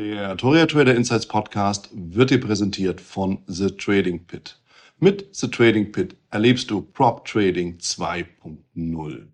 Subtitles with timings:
[0.00, 4.58] Der Toria Trader Insights Podcast wird dir präsentiert von The Trading Pit.
[4.98, 9.26] Mit The Trading Pit erlebst du Prop Trading 2.0.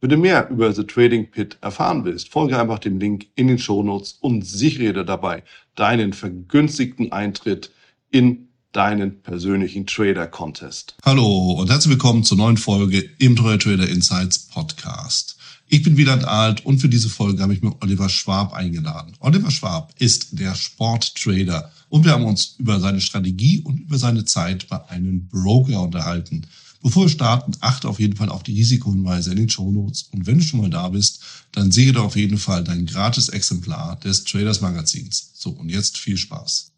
[0.00, 3.60] Wenn du mehr über The Trading Pit erfahren willst, folge einfach dem Link in den
[3.60, 5.44] Shownotes und sichere dir dabei
[5.76, 7.70] deinen vergünstigten Eintritt
[8.10, 10.96] in deinen persönlichen Trader Contest.
[11.04, 15.39] Hallo und herzlich willkommen zur neuen Folge im Toria Trader Insights Podcast.
[15.72, 19.12] Ich bin Wieland Alt und für diese Folge habe ich mir Oliver Schwab eingeladen.
[19.20, 24.24] Oliver Schwab ist der Sporttrader und wir haben uns über seine Strategie und über seine
[24.24, 26.44] Zeit bei einem Broker unterhalten.
[26.82, 30.26] Bevor wir starten, achte auf jeden Fall auf die Risikohinweise in den Show Notes und
[30.26, 31.20] wenn du schon mal da bist,
[31.52, 35.30] dann sehe doch auf jeden Fall dein gratis Exemplar des Traders Magazins.
[35.34, 36.72] So, und jetzt viel Spaß.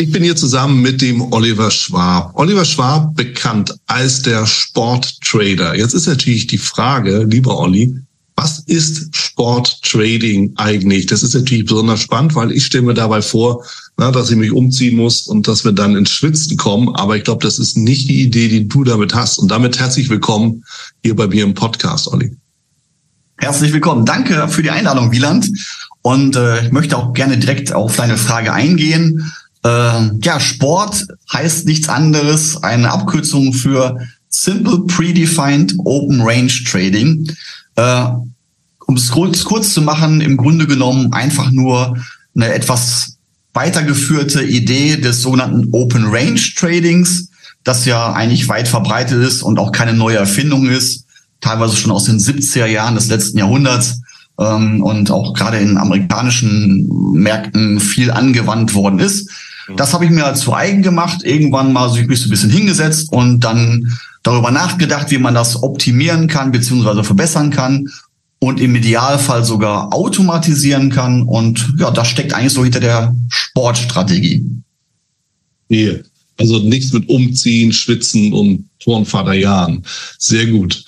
[0.00, 2.30] Ich bin hier zusammen mit dem Oliver Schwab.
[2.34, 5.74] Oliver Schwab, bekannt als der Sporttrader.
[5.74, 7.96] Jetzt ist natürlich die Frage, lieber Olli,
[8.36, 11.06] was ist Sporttrading eigentlich?
[11.06, 13.64] Das ist natürlich besonders spannend, weil ich stelle mir dabei vor,
[13.96, 16.94] na, dass ich mich umziehen muss und dass wir dann ins Schwitzen kommen.
[16.94, 19.38] Aber ich glaube, das ist nicht die Idee, die du damit hast.
[19.38, 20.62] Und damit herzlich willkommen
[21.02, 22.36] hier bei mir im Podcast, Olli.
[23.38, 24.06] Herzlich willkommen.
[24.06, 25.50] Danke für die Einladung, Wieland.
[26.02, 29.32] Und äh, ich möchte auch gerne direkt auf deine Frage eingehen.
[29.68, 33.98] Äh, ja, Sport heißt nichts anderes, eine Abkürzung für
[34.30, 37.30] Simple Predefined Open Range Trading.
[37.76, 38.04] Äh,
[38.86, 41.98] um es kurz, kurz zu machen, im Grunde genommen einfach nur
[42.34, 43.18] eine etwas
[43.52, 47.28] weitergeführte Idee des sogenannten Open Range Tradings,
[47.64, 51.04] das ja eigentlich weit verbreitet ist und auch keine neue Erfindung ist,
[51.40, 54.00] teilweise schon aus den 70er Jahren des letzten Jahrhunderts
[54.40, 59.28] ähm, und auch gerade in amerikanischen Märkten viel angewandt worden ist.
[59.76, 63.96] Das habe ich mir zu eigen gemacht, irgendwann mal so ein bisschen hingesetzt und dann
[64.22, 67.88] darüber nachgedacht, wie man das optimieren kann beziehungsweise verbessern kann
[68.38, 71.22] und im Idealfall sogar automatisieren kann.
[71.22, 74.44] Und ja, das steckt eigentlich so hinter der Sportstrategie.
[75.68, 76.02] Hier.
[76.38, 79.82] Also nichts mit Umziehen, Schwitzen und Turnvater Jahren.
[80.18, 80.84] Sehr gut.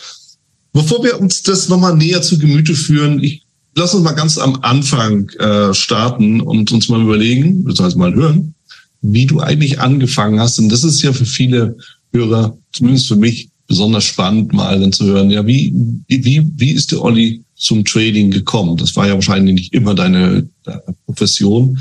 [0.73, 3.43] Bevor wir uns das nochmal näher zu Gemüte führen, ich
[3.75, 8.55] lass uns mal ganz am Anfang äh, starten und uns mal überlegen, beziehungsweise mal hören,
[9.03, 10.59] wie du eigentlich angefangen hast.
[10.59, 11.77] Und das ist ja für viele
[12.13, 15.73] Hörer, zumindest für mich, besonders spannend, mal dann zu hören, ja, wie,
[16.09, 18.77] wie, wie ist der Olli zum Trading gekommen?
[18.77, 21.79] Das war ja wahrscheinlich nicht immer deine, deine Profession,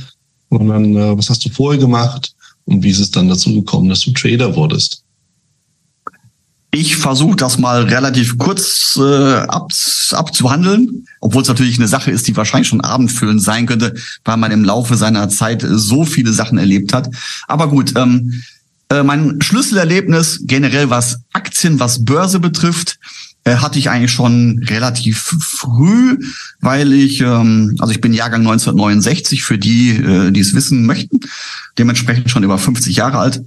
[0.52, 2.35] sondern äh, was hast du vorher gemacht
[2.66, 5.03] und wie ist es dann dazu gekommen, dass du Trader wurdest?
[6.72, 9.72] Ich versuche das mal relativ kurz äh, ab,
[10.12, 14.52] abzuhandeln, obwohl es natürlich eine Sache ist, die wahrscheinlich schon abendfüllend sein könnte, weil man
[14.52, 17.09] im Laufe seiner Zeit so viele Sachen erlebt hat.
[17.47, 18.44] Aber gut, ähm,
[18.90, 23.00] äh, mein Schlüsselerlebnis generell was Aktien, was Börse betrifft,
[23.46, 26.19] äh, hatte ich eigentlich schon relativ früh,
[26.59, 31.19] weil ich, ähm, also ich bin Jahrgang 1969 für die, äh, die es wissen möchten,
[31.79, 33.44] dementsprechend schon über 50 Jahre alt.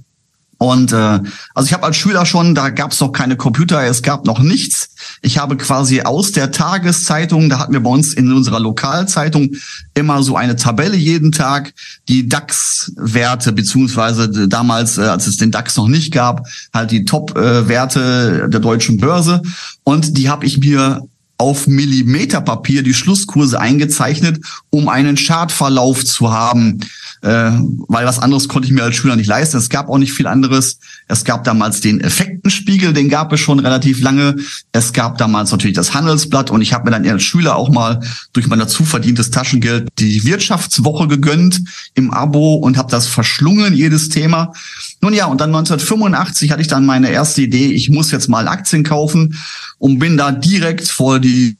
[0.63, 1.19] Und äh,
[1.53, 4.39] also ich habe als Schüler schon, da gab es noch keine Computer, es gab noch
[4.39, 4.95] nichts.
[5.21, 9.55] Ich habe quasi aus der Tageszeitung, da hatten wir bei uns in unserer Lokalzeitung
[9.93, 11.73] immer so eine Tabelle jeden Tag,
[12.07, 18.47] die DAX-Werte, beziehungsweise damals, äh, als es den DAX noch nicht gab, halt die Top-Werte
[18.47, 19.41] der deutschen Börse.
[19.83, 21.01] Und die habe ich mir
[21.43, 24.39] auf Millimeterpapier die Schlusskurse eingezeichnet,
[24.69, 26.79] um einen Chartverlauf zu haben
[27.23, 27.51] äh,
[27.87, 29.57] weil was anderes konnte ich mir als Schüler nicht leisten.
[29.57, 30.77] Es gab auch nicht viel anderes.
[31.07, 34.35] Es gab damals den Effektenspiegel, den gab es schon relativ lange.
[34.73, 38.01] Es gab damals natürlich das Handelsblatt und ich habe mir dann als Schüler auch mal
[38.33, 41.61] durch mein dazu verdientes Taschengeld die Wirtschaftswoche gegönnt
[41.93, 44.51] im Abo und habe das verschlungen, jedes Thema.
[45.03, 48.47] Nun ja, und dann 1985 hatte ich dann meine erste Idee, ich muss jetzt mal
[48.47, 49.37] Aktien kaufen
[49.77, 51.57] und bin da direkt vor die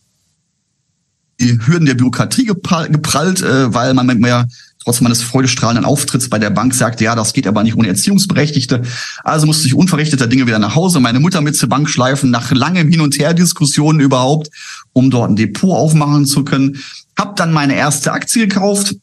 [1.42, 4.48] die Hürden der Bürokratie geprallt, äh, weil man mit mir
[4.82, 8.84] trotz meines freudestrahlenden Auftritts bei der Bank sagte, ja, das geht aber nicht ohne Erziehungsberechtigte.
[9.26, 12.52] Also musste ich unverrichteter Dinge wieder nach Hause, meine Mutter mit zur Bank schleifen, nach
[12.52, 14.52] langem Hin- und Her-Diskussionen überhaupt,
[14.94, 16.78] um dort ein Depot aufmachen zu können.
[17.20, 18.96] Hab dann meine erste Aktie gekauft.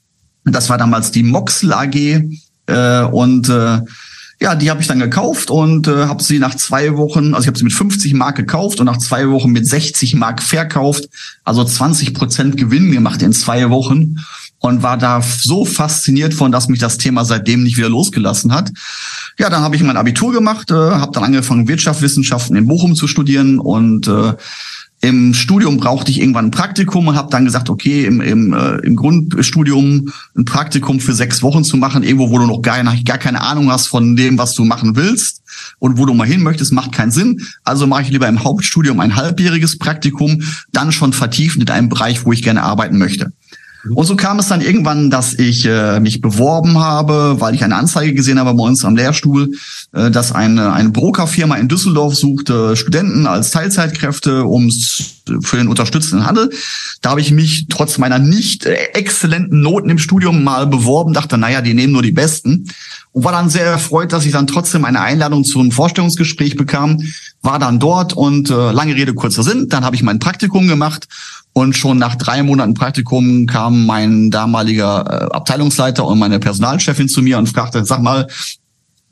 [0.45, 2.23] Das war damals die Moxel AG.
[2.67, 3.81] Äh, und äh,
[4.41, 7.47] ja, die habe ich dann gekauft und äh, habe sie nach zwei Wochen, also ich
[7.49, 11.09] habe sie mit 50 Mark gekauft und nach zwei Wochen mit 60 Mark verkauft,
[11.45, 14.17] also 20 Prozent Gewinn gemacht in zwei Wochen
[14.59, 18.71] und war da so fasziniert von, dass mich das Thema seitdem nicht wieder losgelassen hat.
[19.39, 23.09] Ja, dann habe ich mein Abitur gemacht, äh, habe dann angefangen Wirtschaftswissenschaften in Bochum zu
[23.09, 24.35] studieren und äh,
[25.03, 28.77] Im Studium brauchte ich irgendwann ein Praktikum und habe dann gesagt, okay, im, im, äh,
[28.79, 33.19] im Grundstudium ein Praktikum für sechs Wochen zu machen, irgendwo, wo du noch gar, gar
[33.19, 35.43] keine Ahnung hast von dem, was du machen willst
[35.79, 37.41] und wo du mal hin möchtest, macht keinen Sinn.
[37.65, 40.43] Also mache ich lieber im Hauptstudium ein halbjähriges Praktikum,
[40.73, 43.33] dann schon vertiefend in einem Bereich, wo ich gerne arbeiten möchte.
[43.89, 47.77] Und so kam es dann irgendwann, dass ich äh, mich beworben habe, weil ich eine
[47.77, 49.53] Anzeige gesehen habe bei uns am Lehrstuhl,
[49.93, 54.71] äh, dass eine, eine Brokerfirma in Düsseldorf suchte Studenten als Teilzeitkräfte um
[55.43, 56.51] für den unterstützenden Handel.
[57.01, 61.39] Da habe ich mich trotz meiner nicht äh, exzellenten Noten im Studium mal beworben, dachte,
[61.39, 62.67] naja, die nehmen nur die Besten.
[63.13, 67.03] Und war dann sehr erfreut, dass ich dann trotzdem eine Einladung zu einem Vorstellungsgespräch bekam,
[67.43, 69.69] war dann dort und äh, lange Rede, kurzer Sinn.
[69.69, 71.09] Dann habe ich mein Praktikum gemacht
[71.53, 77.23] und schon nach drei Monaten Praktikum kam mein damaliger äh, Abteilungsleiter und meine Personalchefin zu
[77.23, 78.29] mir und fragte, sag mal,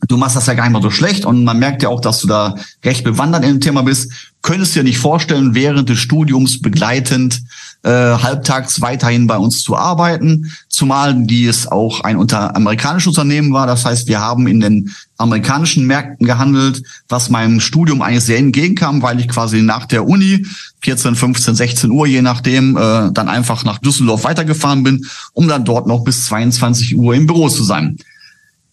[0.07, 2.21] du machst das ja gar nicht mal so schlecht und man merkt ja auch, dass
[2.21, 2.55] du da
[2.85, 4.13] recht bewandert in dem Thema bist.
[4.43, 7.43] Könntest du dir nicht vorstellen, während des Studiums begleitend
[7.83, 13.67] äh, halbtags weiterhin bei uns zu arbeiten, zumal dies auch ein unter amerikanisches Unternehmen war.
[13.67, 19.03] Das heißt, wir haben in den amerikanischen Märkten gehandelt, was meinem Studium eigentlich sehr entgegenkam,
[19.03, 20.47] weil ich quasi nach der Uni
[20.83, 25.65] 14, 15, 16 Uhr, je nachdem, äh, dann einfach nach Düsseldorf weitergefahren bin, um dann
[25.65, 27.99] dort noch bis 22 Uhr im Büro zu sein.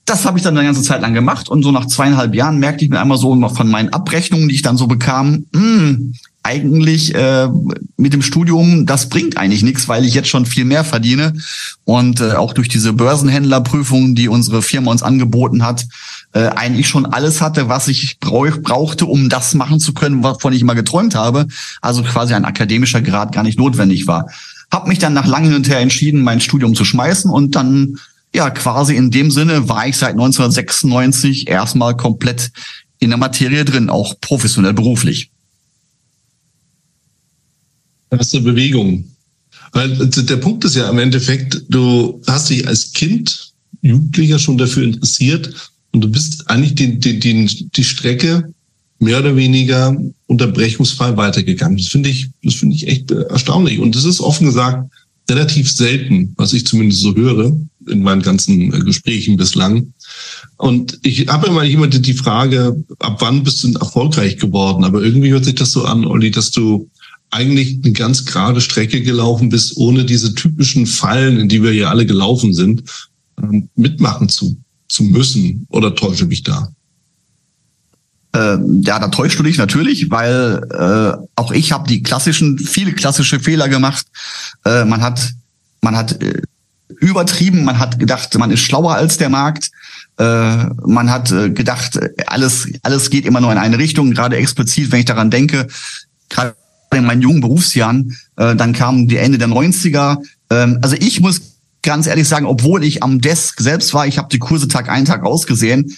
[0.06, 2.86] Das habe ich dann eine ganze Zeit lang gemacht und so nach zweieinhalb Jahren merkte
[2.86, 6.14] ich mir einmal so von meinen Abrechnungen, die ich dann so bekam, mh, hm,
[6.46, 7.48] eigentlich äh,
[7.98, 11.34] mit dem Studium, das bringt eigentlich nichts, weil ich jetzt schon viel mehr verdiene.
[11.86, 15.88] Und äh, auch durch diese Börsenhändlerprüfung, die unsere Firma uns angeboten hat,
[16.34, 20.54] äh, eigentlich schon alles hatte, was ich brauch, brauchte, um das machen zu können, wovon
[20.54, 21.48] ich immer geträumt habe.
[21.82, 24.30] Also quasi ein akademischer Grad gar nicht notwendig war.
[24.70, 27.98] Hab mich dann nach langem hin und her entschieden, mein Studium zu schmeißen und dann
[28.36, 32.52] ja, quasi in dem Sinne war ich seit 1996 erstmal komplett
[33.00, 35.32] in der Materie drin, auch professionell beruflich.
[38.12, 39.06] erste Bewegung.
[39.74, 43.52] Der Punkt ist ja im Endeffekt, du hast dich als Kind,
[43.82, 45.54] Jugendlicher schon dafür interessiert
[45.92, 48.54] und du bist eigentlich die, die, die, die Strecke
[49.00, 49.96] mehr oder weniger
[50.28, 51.78] unterbrechungsfrei weitergegangen.
[51.78, 53.80] Das finde ich, das finde ich echt erstaunlich.
[53.80, 54.90] Und das ist offen gesagt
[55.30, 59.94] relativ selten, was ich zumindest so höre in meinen ganzen äh, Gesprächen bislang.
[60.58, 64.84] Und ich habe immer jemand die Frage, ab wann bist du erfolgreich geworden?
[64.84, 66.90] Aber irgendwie hört sich das so an, Olli, dass du
[67.32, 71.90] eigentlich eine ganz gerade Strecke gelaufen bist, ohne diese typischen Fallen, in die wir hier
[71.90, 72.84] alle gelaufen sind,
[73.42, 74.58] ähm, mitmachen zu,
[74.88, 75.66] zu müssen.
[75.70, 76.70] Oder täusche mich da?
[78.36, 82.92] Ähm, ja, da täuscht du dich natürlich, weil äh, auch ich habe die klassischen, viele
[82.92, 84.06] klassische Fehler gemacht.
[84.66, 85.32] Äh, man hat,
[85.82, 86.42] man hat äh,
[87.10, 89.72] übertrieben, man hat gedacht, man ist schlauer als der Markt.
[90.18, 94.12] Äh, man hat äh, gedacht, alles, alles geht immer nur in eine Richtung.
[94.12, 95.68] Gerade explizit, wenn ich daran denke,
[96.30, 96.56] gerade
[96.94, 100.18] in meinen jungen Berufsjahren, äh, dann kamen die Ende der 90er.
[100.50, 101.42] Ähm, also ich muss
[101.82, 105.06] ganz ehrlich sagen, obwohl ich am Desk selbst war, ich habe die Kurse Tag ein,
[105.06, 105.94] Tag ausgesehen, äh,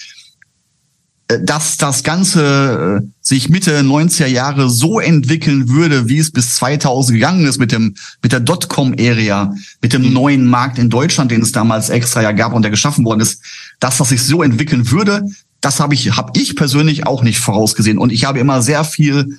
[1.28, 7.16] dass das Ganze äh, sich Mitte 90er Jahre so entwickeln würde, wie es bis 2000
[7.16, 10.14] gegangen ist mit dem mit der Dotcom-Area, mit dem mhm.
[10.14, 13.42] neuen Markt in Deutschland, den es damals extra ja gab und der geschaffen worden ist,
[13.82, 15.24] dass das sich so entwickeln würde,
[15.60, 19.38] das habe ich habe ich persönlich auch nicht vorausgesehen und ich habe immer sehr viel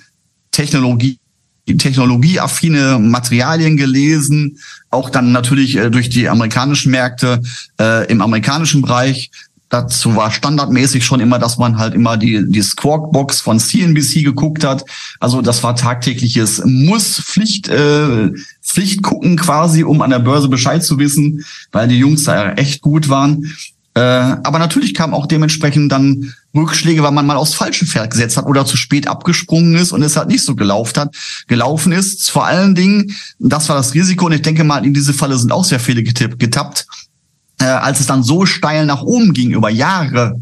[0.51, 1.19] Technologie
[1.77, 4.57] technologieaffine Materialien gelesen,
[4.89, 7.41] auch dann natürlich äh, durch die amerikanischen Märkte
[7.79, 9.29] äh, im amerikanischen Bereich.
[9.69, 14.63] Dazu war standardmäßig schon immer, dass man halt immer die, die Squawk-Box von CNBC geguckt
[14.63, 14.83] hat.
[15.19, 18.31] Also das war tagtägliches Muss, Pflicht, äh,
[18.63, 22.81] Pflicht gucken quasi, um an der Börse Bescheid zu wissen, weil die Jungs da echt
[22.81, 23.53] gut waren.
[23.93, 28.37] Äh, aber natürlich kam auch dementsprechend dann Rückschläge, weil man mal aufs falsche Pferd gesetzt
[28.37, 31.15] hat oder zu spät abgesprungen ist und es halt nicht so gelaufen hat,
[31.47, 32.31] gelaufen ist.
[32.31, 35.51] Vor allen Dingen, das war das Risiko und ich denke mal, in diese Falle sind
[35.51, 36.87] auch sehr viele getippt, getappt.
[37.61, 40.41] Äh, als es dann so steil nach oben ging über Jahre,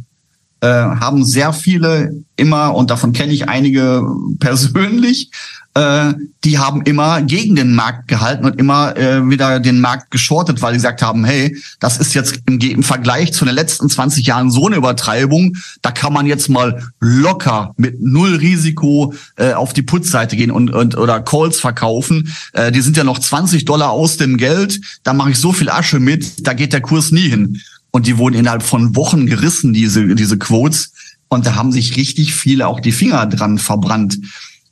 [0.61, 4.03] äh, haben sehr viele immer, und davon kenne ich einige
[4.39, 5.31] persönlich,
[5.77, 10.61] äh, die haben immer gegen den Markt gehalten und immer äh, wieder den Markt geschortet,
[10.61, 14.25] weil die gesagt haben, hey, das ist jetzt im, im Vergleich zu den letzten 20
[14.25, 19.73] Jahren so eine Übertreibung, da kann man jetzt mal locker mit null Risiko äh, auf
[19.73, 22.33] die Putzseite gehen und, und oder Calls verkaufen.
[22.53, 25.69] Äh, die sind ja noch 20 Dollar aus dem Geld, da mache ich so viel
[25.69, 27.61] Asche mit, da geht der Kurs nie hin.
[27.91, 30.93] Und die wurden innerhalb von Wochen gerissen, diese, diese Quotes.
[31.29, 34.19] Und da haben sich richtig viele auch die Finger dran verbrannt.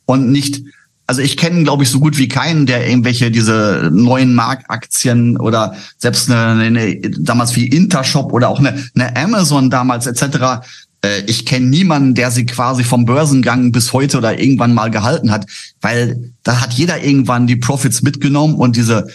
[0.05, 0.63] Und nicht,
[1.07, 5.75] also ich kenne, glaube ich, so gut wie keinen, der irgendwelche diese neuen Marktaktien oder
[5.97, 10.65] selbst eine, eine damals wie Intershop oder auch eine, eine Amazon damals etc.
[11.03, 15.31] Äh, ich kenne niemanden, der sie quasi vom Börsengang bis heute oder irgendwann mal gehalten
[15.31, 15.45] hat,
[15.81, 19.07] weil da hat jeder irgendwann die Profits mitgenommen und diese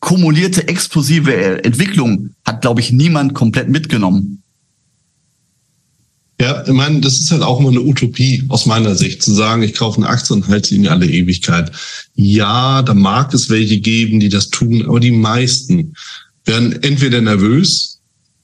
[0.00, 4.42] kumulierte explosive äh, Entwicklung hat, glaube ich, niemand komplett mitgenommen.
[6.40, 9.62] Ja, ich meine, das ist halt auch immer eine Utopie aus meiner Sicht, zu sagen,
[9.62, 11.72] ich kaufe eine Aktie und halte sie in alle Ewigkeit.
[12.14, 15.94] Ja, da mag es welche geben, die das tun, aber die meisten
[16.44, 17.98] werden entweder nervös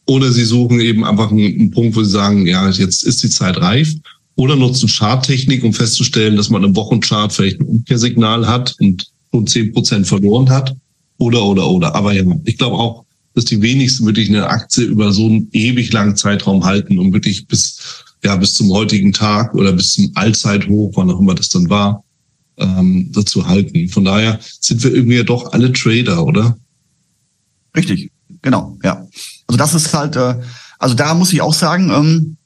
[0.06, 3.58] oder sie suchen eben einfach einen, Punkt, wo sie sagen, ja, jetzt ist die Zeit
[3.58, 3.92] reif
[4.34, 9.46] oder nutzen Charttechnik, um festzustellen, dass man im Wochenchart vielleicht ein Umkehrsignal hat und nur
[9.46, 10.74] zehn Prozent verloren hat
[11.18, 11.94] oder, oder, oder.
[11.94, 15.92] Aber ja, ich glaube auch, dass die wenigsten wirklich eine Aktie über so einen ewig
[15.92, 20.92] langen Zeitraum halten, um wirklich bis, ja, bis zum heutigen Tag oder bis zum Allzeithoch,
[20.94, 22.04] wann auch immer das dann war,
[22.56, 23.88] ähm, dazu halten.
[23.88, 26.56] Von daher sind wir irgendwie ja doch alle Trader, oder?
[27.76, 29.06] Richtig, genau, ja.
[29.48, 30.36] Also das ist halt, äh,
[30.78, 32.36] also da muss ich auch sagen, ähm,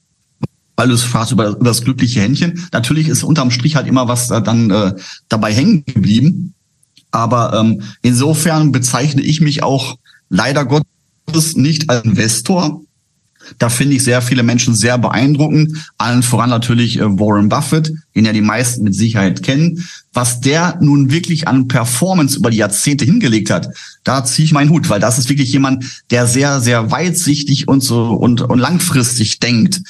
[0.77, 2.67] weil du es fragst über, über das glückliche Händchen.
[2.73, 4.95] Natürlich ist unterm Strich halt immer was äh, dann äh,
[5.29, 6.55] dabei hängen geblieben.
[7.11, 9.99] Aber ähm, insofern bezeichne ich mich auch
[10.29, 12.83] leider Gottes nicht als Investor.
[13.59, 15.91] Da finde ich sehr viele Menschen sehr beeindruckend.
[15.97, 19.89] Allen voran natürlich äh, Warren Buffett, den ja die meisten mit Sicherheit kennen.
[20.13, 23.69] Was der nun wirklich an Performance über die Jahrzehnte hingelegt hat,
[24.05, 27.83] da ziehe ich meinen Hut, weil das ist wirklich jemand, der sehr, sehr weitsichtig und
[27.83, 29.81] so und, und langfristig denkt.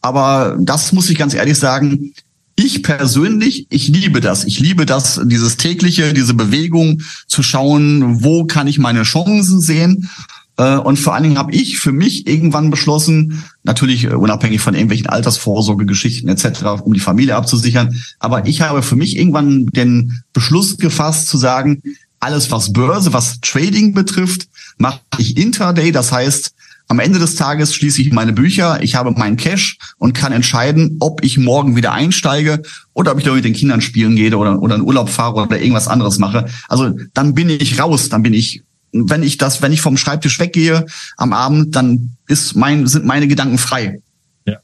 [0.00, 2.14] Aber das muss ich ganz ehrlich sagen,
[2.56, 4.44] ich persönlich, ich liebe das.
[4.44, 10.08] Ich liebe das, dieses tägliche, diese Bewegung zu schauen, wo kann ich meine Chancen sehen.
[10.56, 14.74] Äh, und vor allen Dingen habe ich für mich irgendwann beschlossen, natürlich äh, unabhängig von
[14.74, 20.76] irgendwelchen Altersvorsorgegeschichten etc., um die Familie abzusichern, aber ich habe für mich irgendwann den Beschluss
[20.78, 21.82] gefasst zu sagen,
[22.20, 25.92] alles was Börse, was Trading betrifft, mache ich Intraday.
[25.92, 26.53] Das heißt,
[26.88, 30.96] am Ende des Tages schließe ich meine Bücher, ich habe meinen Cash und kann entscheiden,
[31.00, 32.62] ob ich morgen wieder einsteige
[32.92, 35.58] oder ob ich da mit den Kindern spielen gehe oder, oder in Urlaub fahre oder
[35.58, 36.46] irgendwas anderes mache.
[36.68, 38.62] Also dann bin ich raus, dann bin ich,
[38.92, 40.84] wenn ich das, wenn ich vom Schreibtisch weggehe
[41.16, 44.00] am Abend, dann ist mein, sind meine Gedanken frei.
[44.46, 44.56] Ja.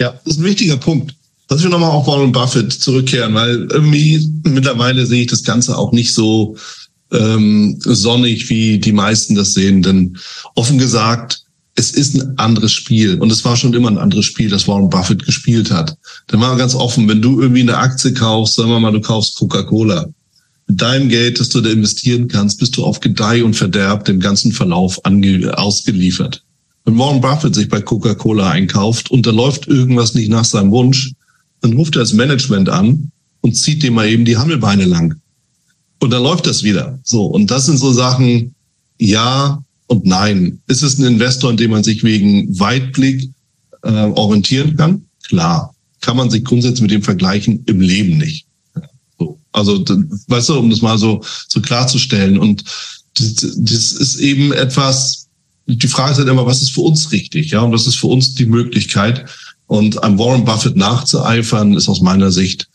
[0.00, 1.14] Ja, das ist ein wichtiger Punkt.
[1.48, 5.92] Dass wir nochmal auf Warren Buffett zurückkehren, weil irgendwie mittlerweile sehe ich das Ganze auch
[5.92, 6.56] nicht so,
[7.12, 9.82] ähm, sonnig, wie die meisten das sehen.
[9.82, 10.18] Denn
[10.54, 11.42] offen gesagt,
[11.74, 13.18] es ist ein anderes Spiel.
[13.20, 15.96] Und es war schon immer ein anderes Spiel, das Warren Buffett gespielt hat.
[16.26, 19.36] Dann war ganz offen, wenn du irgendwie eine Aktie kaufst, sagen wir mal, du kaufst
[19.36, 20.06] Coca-Cola.
[20.68, 24.20] Mit deinem Geld, das du da investieren kannst, bist du auf Gedeih und Verderb dem
[24.20, 26.44] ganzen Verlauf ausgeliefert.
[26.84, 31.12] Wenn Warren Buffett sich bei Coca-Cola einkauft und da läuft irgendwas nicht nach seinem Wunsch,
[31.60, 35.20] dann ruft er das Management an und zieht dem mal eben die Hammelbeine lang.
[36.02, 36.98] Und dann läuft das wieder.
[37.04, 37.26] So.
[37.26, 38.56] Und das sind so Sachen,
[38.98, 40.60] ja und nein.
[40.66, 43.30] Ist es ein Investor, in dem man sich wegen Weitblick
[43.84, 45.04] äh, orientieren kann?
[45.28, 45.72] Klar.
[46.00, 47.62] Kann man sich grundsätzlich mit dem vergleichen?
[47.66, 48.46] Im Leben nicht.
[49.16, 49.38] So.
[49.52, 49.84] Also,
[50.26, 52.36] weißt du, um das mal so, so klarzustellen.
[52.36, 52.64] Und
[53.14, 55.28] das, das ist eben etwas,
[55.68, 57.52] die Frage ist halt immer, was ist für uns richtig?
[57.52, 59.26] Ja, und was ist für uns die Möglichkeit?
[59.68, 62.66] Und einem Warren Buffett nachzueifern, ist aus meiner Sicht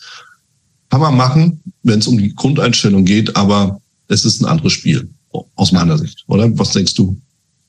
[0.90, 5.10] kann man machen, wenn es um die Grundeinstellung geht, aber es ist ein anderes Spiel,
[5.56, 6.50] aus meiner Sicht, oder?
[6.58, 7.20] Was denkst du?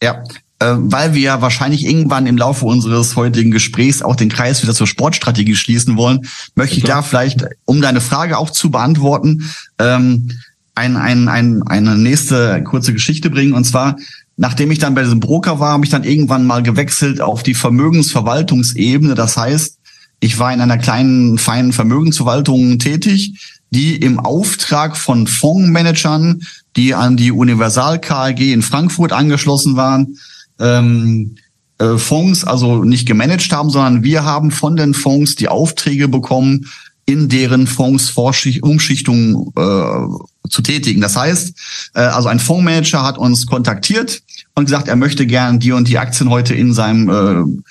[0.02, 0.22] Ja,
[0.60, 4.87] äh, weil wir wahrscheinlich irgendwann im Laufe unseres heutigen Gesprächs auch den Kreis wieder zur
[4.87, 10.30] Sportstrategie schließen wollen, möchte ich da vielleicht, um deine Frage auch zu beantworten, ähm,
[10.75, 13.52] ein, ein, ein, eine nächste kurze Geschichte bringen.
[13.52, 13.96] Und zwar,
[14.37, 17.54] nachdem ich dann bei diesem Broker war, habe ich dann irgendwann mal gewechselt auf die
[17.54, 19.14] Vermögensverwaltungsebene.
[19.14, 19.77] Das heißt,
[20.20, 26.42] ich war in einer kleinen, feinen Vermögensverwaltung tätig, die im Auftrag von Fondsmanagern,
[26.76, 30.18] die an die Universal KAG in Frankfurt angeschlossen waren,
[30.58, 31.37] ähm,
[31.78, 36.66] äh, Fonds also nicht gemanagt haben, sondern wir haben von den Fonds die Aufträge bekommen,
[37.06, 41.00] in deren Fonds Umschichtungen äh, zu tätigen.
[41.00, 41.54] Das heißt,
[41.94, 44.22] äh, also ein Fondsmanager hat uns kontaktiert
[44.54, 47.62] und gesagt, er möchte gern die und die Aktien heute in seinem äh,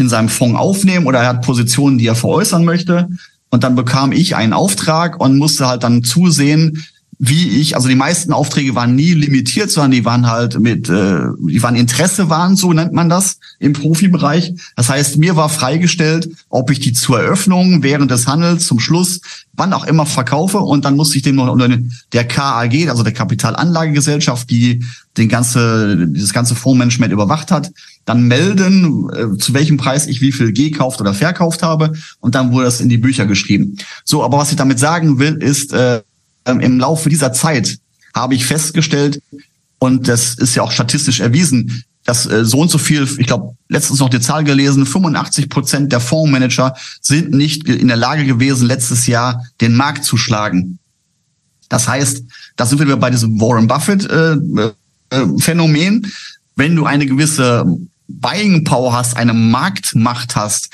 [0.00, 3.08] in seinem Fonds aufnehmen oder er hat Positionen, die er veräußern möchte.
[3.50, 6.84] Und dann bekam ich einen Auftrag und musste halt dann zusehen,
[7.22, 11.20] wie ich, also die meisten Aufträge waren nie limitiert, sondern die waren halt mit, äh,
[11.38, 14.54] die waren Interesse waren, so nennt man das im Profibereich.
[14.74, 19.20] Das heißt, mir war freigestellt, ob ich die zur Eröffnung, während des Handels, zum Schluss,
[19.52, 21.68] wann auch immer verkaufe und dann musste ich dem noch unter
[22.14, 24.82] der KAG, also der Kapitalanlagegesellschaft, die
[25.18, 27.70] den ganze, dieses ganze Fondsmanagement überwacht hat,
[28.04, 32.52] dann melden, äh, zu welchem Preis ich wie viel gekauft oder verkauft habe und dann
[32.52, 33.76] wurde das in die Bücher geschrieben.
[34.04, 36.02] So, aber was ich damit sagen will, ist, äh,
[36.46, 37.78] ähm, im Laufe dieser Zeit
[38.14, 39.20] habe ich festgestellt,
[39.78, 43.56] und das ist ja auch statistisch erwiesen, dass äh, so und so viel, ich glaube,
[43.68, 48.66] letztens noch die Zahl gelesen, 85 Prozent der Fondsmanager sind nicht in der Lage gewesen,
[48.66, 50.78] letztes Jahr den Markt zu schlagen.
[51.68, 52.24] Das heißt,
[52.56, 56.10] da sind wir bei diesem Warren Buffett äh, äh, Phänomen.
[56.60, 57.64] Wenn du eine gewisse
[58.06, 60.68] Buying Power hast, eine Marktmacht hast,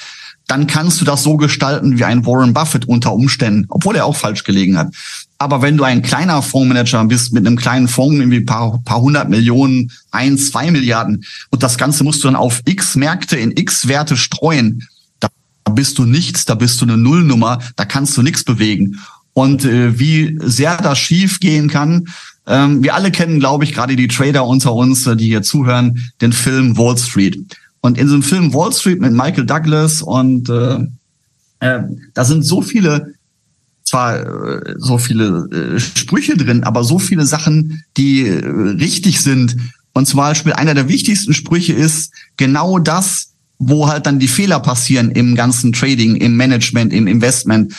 [0.49, 4.17] dann kannst du das so gestalten wie ein Warren Buffett unter Umständen, obwohl er auch
[4.17, 4.93] falsch gelegen hat.
[5.39, 9.29] Aber wenn du ein kleiner Fondsmanager bist mit einem kleinen Fonds, irgendwie paar, paar hundert
[9.29, 13.87] Millionen, ein, zwei Milliarden, und das Ganze musst du dann auf X Märkte in X
[13.87, 14.89] Werte streuen,
[15.21, 15.29] da
[15.71, 18.99] bist du nichts, da bist du eine Nullnummer, da kannst du nichts bewegen.
[19.35, 22.09] Und äh, wie sehr das schief gehen kann,
[22.47, 26.11] ähm, wir alle kennen, glaube ich, gerade die Trader unter uns, äh, die hier zuhören,
[26.21, 27.39] den Film Wall Street.
[27.81, 30.79] Und in so einem Film Wall Street mit Michael Douglas und äh,
[31.61, 31.83] äh,
[32.15, 33.15] da sind so viele,
[33.85, 39.57] zwar äh, so viele äh, Sprüche drin, aber so viele Sachen, die äh, richtig sind.
[39.93, 44.61] Und zum Beispiel einer der wichtigsten Sprüche ist genau das, wo halt dann die Fehler
[44.61, 47.73] passieren im ganzen Trading, im Management, im Investment.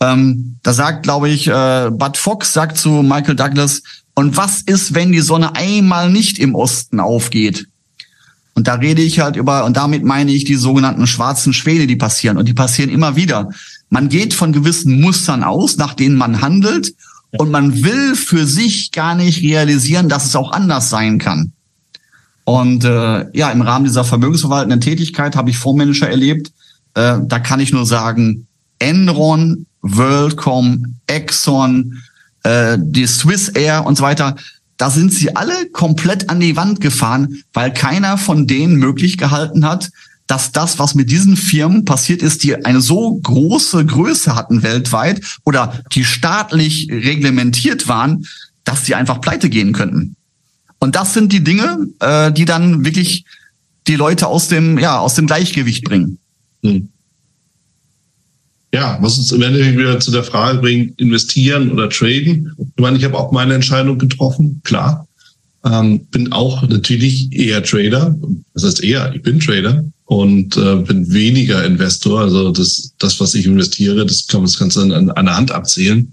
[0.00, 3.82] Ähm, da sagt, glaube ich, äh, Bud Fox sagt zu Michael Douglas,
[4.14, 7.66] und was ist, wenn die Sonne einmal nicht im Osten aufgeht?
[8.54, 11.96] Und da rede ich halt über, und damit meine ich die sogenannten schwarzen Schwäne, die
[11.96, 12.38] passieren.
[12.38, 13.50] Und die passieren immer wieder.
[13.90, 16.94] Man geht von gewissen Mustern aus, nach denen man handelt.
[17.36, 21.52] Und man will für sich gar nicht realisieren, dass es auch anders sein kann.
[22.44, 26.52] Und äh, ja, im Rahmen dieser vermögensverwaltenden Tätigkeit habe ich Fondsmanager erlebt.
[26.94, 28.46] Äh, da kann ich nur sagen,
[28.78, 32.02] Enron, WorldCom, Exxon,
[32.44, 34.36] äh, die Swiss Air und so weiter,
[34.76, 39.64] da sind sie alle komplett an die Wand gefahren, weil keiner von denen möglich gehalten
[39.64, 39.90] hat,
[40.26, 45.20] dass das, was mit diesen Firmen passiert ist, die eine so große Größe hatten weltweit
[45.44, 48.26] oder die staatlich reglementiert waren,
[48.64, 50.16] dass sie einfach pleite gehen könnten.
[50.78, 53.26] Und das sind die Dinge, äh, die dann wirklich
[53.86, 56.18] die Leute aus dem, ja, aus dem Gleichgewicht bringen.
[56.62, 56.88] Hm.
[58.74, 62.52] Ja, was uns im Endeffekt wieder zu der Frage bringt, investieren oder traden.
[62.58, 65.06] Ich meine, ich habe auch meine Entscheidung getroffen, klar.
[65.64, 68.16] Ähm, bin auch natürlich eher Trader.
[68.52, 72.22] Das heißt eher, ich bin Trader und äh, bin weniger Investor.
[72.22, 75.52] Also das, das, was ich investiere, das kann man das Ganze an, an der Hand
[75.52, 76.12] abzählen.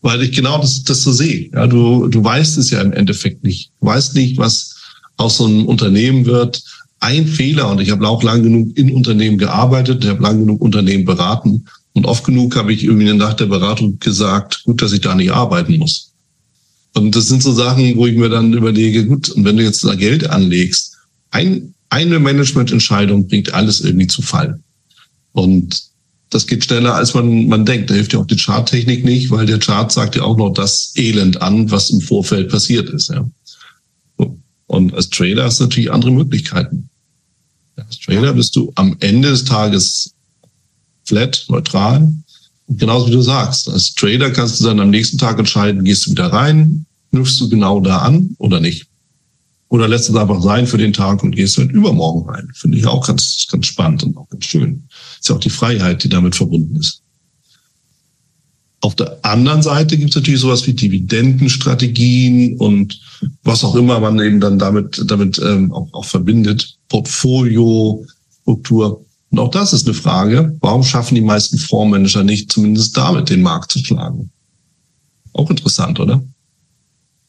[0.00, 1.48] Weil ich genau das, das so sehe.
[1.52, 3.70] Ja, du, du weißt es ja im Endeffekt nicht.
[3.80, 4.74] Du weißt nicht, was
[5.16, 6.60] aus so einem Unternehmen wird.
[6.98, 10.60] Ein Fehler, und ich habe auch lang genug in Unternehmen gearbeitet, ich habe lang genug
[10.60, 15.00] Unternehmen beraten, und oft genug habe ich irgendwie nach der Beratung gesagt, gut, dass ich
[15.00, 16.12] da nicht arbeiten muss.
[16.94, 19.82] Und das sind so Sachen, wo ich mir dann überlege, gut, und wenn du jetzt
[19.84, 20.96] da Geld anlegst,
[21.30, 24.60] ein, eine Managemententscheidung bringt alles irgendwie zu Fall.
[25.32, 25.82] Und
[26.30, 27.90] das geht schneller, als man, man denkt.
[27.90, 30.92] Da hilft ja auch die Charttechnik nicht, weil der Chart sagt ja auch noch das
[30.96, 33.08] Elend an, was im Vorfeld passiert ist.
[33.08, 33.24] Ja.
[34.66, 36.88] Und als Trader hast du natürlich andere Möglichkeiten.
[37.76, 40.13] Als Trader bist du am Ende des Tages
[41.04, 42.12] flat, neutral.
[42.66, 46.06] Und genauso wie du sagst, als Trader kannst du dann am nächsten Tag entscheiden, gehst
[46.06, 48.86] du wieder rein, knüpfst du genau da an oder nicht.
[49.68, 52.48] Oder lässt es einfach sein für den Tag und gehst halt übermorgen rein.
[52.54, 54.84] Finde ich auch ganz, ganz spannend und auch ganz schön.
[55.18, 57.02] Ist ja auch die Freiheit, die damit verbunden ist.
[58.80, 63.00] Auf der anderen Seite gibt es natürlich sowas wie Dividendenstrategien und
[63.42, 66.76] was auch immer man eben dann damit, damit ähm, auch, auch verbindet.
[66.88, 68.04] Portfolio,
[68.42, 69.04] Struktur.
[69.34, 73.42] Und auch das ist eine Frage, warum schaffen die meisten Fondsmanager nicht, zumindest damit den
[73.42, 74.30] Markt zu schlagen?
[75.32, 76.22] Auch interessant, oder?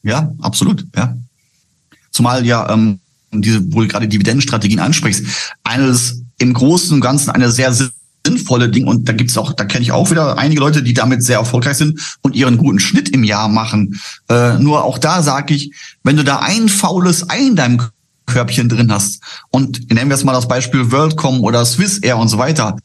[0.04, 1.16] Ja, absolut, ja.
[2.12, 3.00] Zumal ja ähm,
[3.32, 5.24] diese, wo du gerade Dividendenstrategien ansprichst,
[5.64, 7.74] eines im Großen und Ganzen eine sehr
[8.24, 11.24] sinnvolle Ding und da gibt's auch, da kenne ich auch wieder einige Leute, die damit
[11.24, 14.00] sehr erfolgreich sind und ihren guten Schnitt im Jahr machen.
[14.28, 15.72] Äh, nur auch da sage ich,
[16.04, 17.82] wenn du da ein faules Ei in deinem
[18.26, 19.20] Körbchen drin hast.
[19.50, 22.76] Und nehmen wir jetzt mal das Beispiel WorldCom oder Swiss Air und so weiter.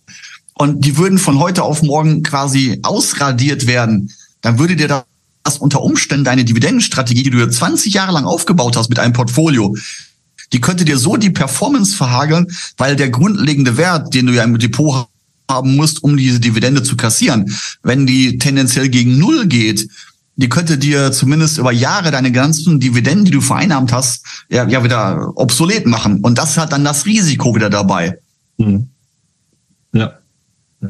[0.54, 4.12] Und die würden von heute auf morgen quasi ausradiert werden.
[4.42, 5.04] Dann würde dir
[5.44, 9.76] das unter Umständen deine Dividendenstrategie, die du 20 Jahre lang aufgebaut hast mit einem Portfolio,
[10.54, 14.58] die könnte dir so die Performance verhageln, weil der grundlegende Wert, den du ja im
[14.60, 15.08] Depot
[15.50, 19.88] haben musst, um diese Dividende zu kassieren, wenn die tendenziell gegen Null geht,
[20.36, 24.84] die könnte dir zumindest über Jahre deine ganzen Dividenden, die du vereinnahmt hast, ja, ja
[24.84, 26.22] wieder obsolet machen.
[26.22, 28.20] Und das hat dann das Risiko wieder dabei.
[28.58, 28.88] Mhm.
[29.94, 30.14] Ja.
[30.82, 30.90] ja.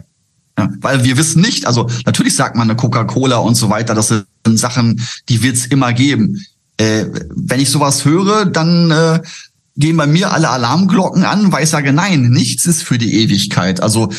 [0.57, 0.69] ja.
[0.79, 4.25] Weil wir wissen nicht, also natürlich sagt man eine Coca-Cola und so weiter, das sind
[4.59, 6.45] Sachen, die wird es immer geben.
[6.77, 9.21] Äh, wenn ich sowas höre, dann äh,
[9.75, 13.81] gehen bei mir alle Alarmglocken an, weil ich sage, nein, nichts ist für die Ewigkeit.
[13.81, 14.09] Also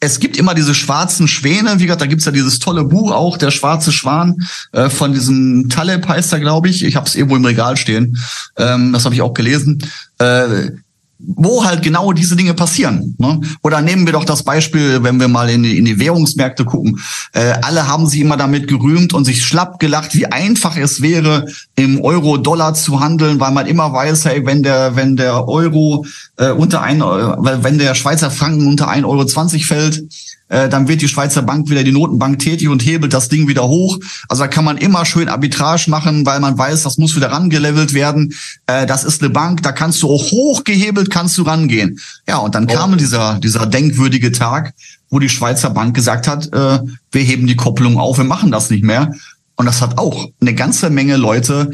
[0.00, 3.36] es gibt immer diese schwarzen Schwäne, wie gesagt, da gibt's ja dieses tolle Buch auch,
[3.36, 4.36] der schwarze Schwan,
[4.72, 6.84] äh, von diesem Taleb heißt er, glaube ich.
[6.84, 8.16] Ich habe es irgendwo im Regal stehen.
[8.56, 9.82] Ähm, das habe ich auch gelesen.
[10.18, 10.70] Äh,
[11.18, 13.16] wo halt genau diese Dinge passieren.
[13.18, 13.40] Ne?
[13.62, 17.00] Oder nehmen wir doch das Beispiel, wenn wir mal in die, in die Währungsmärkte gucken.
[17.32, 21.46] Äh, alle haben sich immer damit gerühmt und sich schlapp gelacht, wie einfach es wäre,
[21.74, 26.50] im Euro-Dollar zu handeln, weil man immer weiß, hey, wenn der, wenn der Euro äh,
[26.50, 29.26] unter ein, äh, wenn der Schweizer Franken unter 1,20 Euro
[29.64, 30.04] fällt,
[30.48, 33.68] äh, dann wird die Schweizer Bank wieder die Notenbank tätig und hebelt das Ding wieder
[33.68, 33.98] hoch.
[34.28, 37.92] Also da kann man immer schön Arbitrage machen, weil man weiß, das muss wieder rangelevelt
[37.94, 38.34] werden.
[38.66, 41.98] Äh, das ist eine Bank, da kannst du auch hochgehebelt kannst du rangehen.
[42.26, 42.74] Ja, und dann oh.
[42.74, 44.74] kam dieser, dieser denkwürdige Tag,
[45.10, 46.80] wo die Schweizer Bank gesagt hat, äh,
[47.12, 49.12] wir heben die Kopplung auf, wir machen das nicht mehr.
[49.56, 51.72] Und das hat auch eine ganze Menge Leute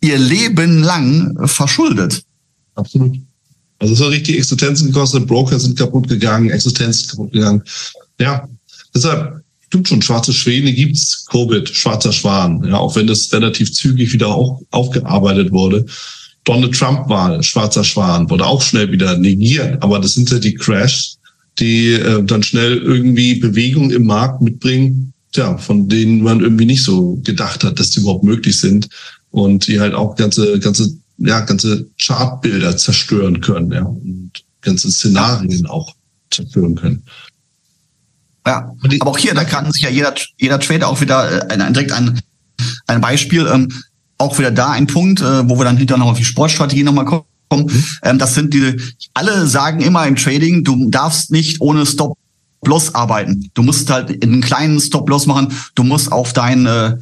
[0.00, 2.22] ihr Leben lang verschuldet.
[2.74, 3.18] Absolut.
[3.80, 7.62] Also es hat richtig Existenzen gekostet, Broker sind kaputt gegangen, Existenz kaputt gegangen.
[8.20, 8.48] Ja,
[8.94, 14.12] deshalb stimmt schon, schwarze Schwäne gibt's, Covid, schwarzer Schwan, ja, auch wenn das relativ zügig
[14.12, 15.84] wieder auch aufgearbeitet wurde.
[16.44, 20.54] Donald Trump war schwarzer Schwan, wurde auch schnell wieder negiert, aber das sind ja die
[20.54, 21.18] Crashs,
[21.58, 26.82] die äh, dann schnell irgendwie Bewegung im Markt mitbringen, tja, von denen man irgendwie nicht
[26.82, 28.88] so gedacht hat, dass die überhaupt möglich sind
[29.30, 34.30] und die halt auch ganze, ganze, ja, ganze Chartbilder zerstören können, ja, und
[34.62, 35.94] ganze Szenarien auch
[36.30, 37.02] zerstören können.
[38.48, 41.92] Ja, aber auch hier, da kann sich ja jeder, jeder Trader auch wieder äh, direkt
[41.92, 42.18] ein,
[42.86, 43.70] ein Beispiel, ähm,
[44.16, 47.04] auch wieder da ein Punkt, äh, wo wir dann hinterher noch auf die Sportstrategie nochmal
[47.04, 47.24] kommen.
[47.52, 47.84] Mhm.
[48.02, 48.80] Ähm, das sind die,
[49.12, 52.16] alle sagen immer im Trading, du darfst nicht ohne Stop
[52.64, 53.50] Loss arbeiten.
[53.52, 55.52] Du musst halt einen kleinen Stop Loss machen.
[55.74, 56.96] Du musst auf dein äh,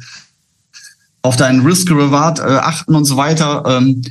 [1.21, 3.63] auf deinen Risk Reward äh, achten und so weiter.
[3.65, 4.01] Ähm,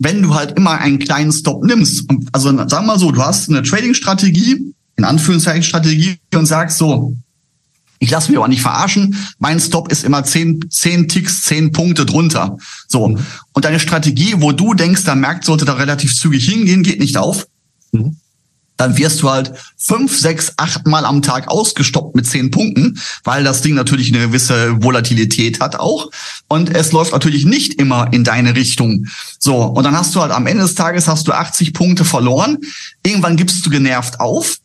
[0.00, 3.48] wenn du halt immer einen kleinen Stop nimmst, also sagen wir mal so, du hast
[3.48, 7.16] eine Trading Strategie, in Anführungszeichen Strategie und sagst so,
[8.02, 9.16] ich lasse mich aber nicht verarschen.
[9.38, 12.58] Mein Stop ist immer zehn, zehn Ticks, zehn Punkte drunter.
[12.88, 13.08] So.
[13.08, 13.18] Mhm.
[13.52, 17.16] Und deine Strategie, wo du denkst, der Markt sollte da relativ zügig hingehen, geht nicht
[17.16, 17.46] auf.
[17.92, 18.16] Mhm.
[18.76, 23.44] Dann wirst du halt fünf, sechs, acht Mal am Tag ausgestoppt mit zehn Punkten, weil
[23.44, 26.10] das Ding natürlich eine gewisse Volatilität hat auch.
[26.48, 29.06] Und es läuft natürlich nicht immer in deine Richtung.
[29.38, 29.62] So.
[29.62, 32.58] Und dann hast du halt am Ende des Tages hast du 80 Punkte verloren.
[33.06, 34.56] Irgendwann gibst du genervt auf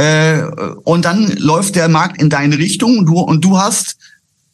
[0.00, 0.42] äh,
[0.84, 3.96] und dann läuft der Markt in deine Richtung und du, und du hast,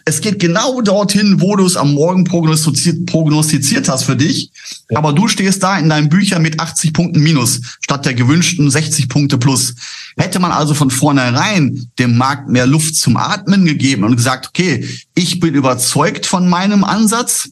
[0.05, 4.51] es geht genau dorthin, wo du es am Morgen prognostiziert, prognostiziert hast für dich.
[4.93, 9.09] Aber du stehst da in deinem Bücher mit 80 Punkten minus statt der gewünschten 60
[9.09, 9.75] Punkte plus.
[10.17, 14.85] Hätte man also von vornherein dem Markt mehr Luft zum Atmen gegeben und gesagt, okay,
[15.15, 17.51] ich bin überzeugt von meinem Ansatz,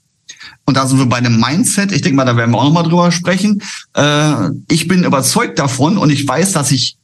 [0.67, 1.93] und da sind wir bei einem Mindset.
[1.93, 3.63] Ich denke mal, da werden wir auch nochmal drüber sprechen.
[3.95, 6.97] Äh, ich bin überzeugt davon und ich weiß, dass ich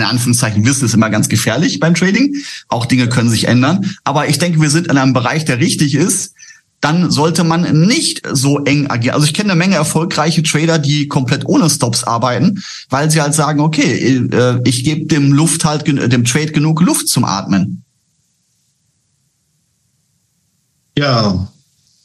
[0.00, 2.34] in Anführungszeichen Wissen ist immer ganz gefährlich beim Trading.
[2.68, 3.90] Auch Dinge können sich ändern.
[4.04, 6.34] Aber ich denke, wir sind in einem Bereich, der richtig ist.
[6.80, 9.14] Dann sollte man nicht so eng agieren.
[9.14, 13.34] Also ich kenne eine Menge erfolgreiche Trader, die komplett ohne Stops arbeiten, weil sie halt
[13.34, 17.84] sagen, okay, äh, ich gebe dem Luft halt, dem Trade genug Luft zum Atmen.
[20.96, 21.48] Ja,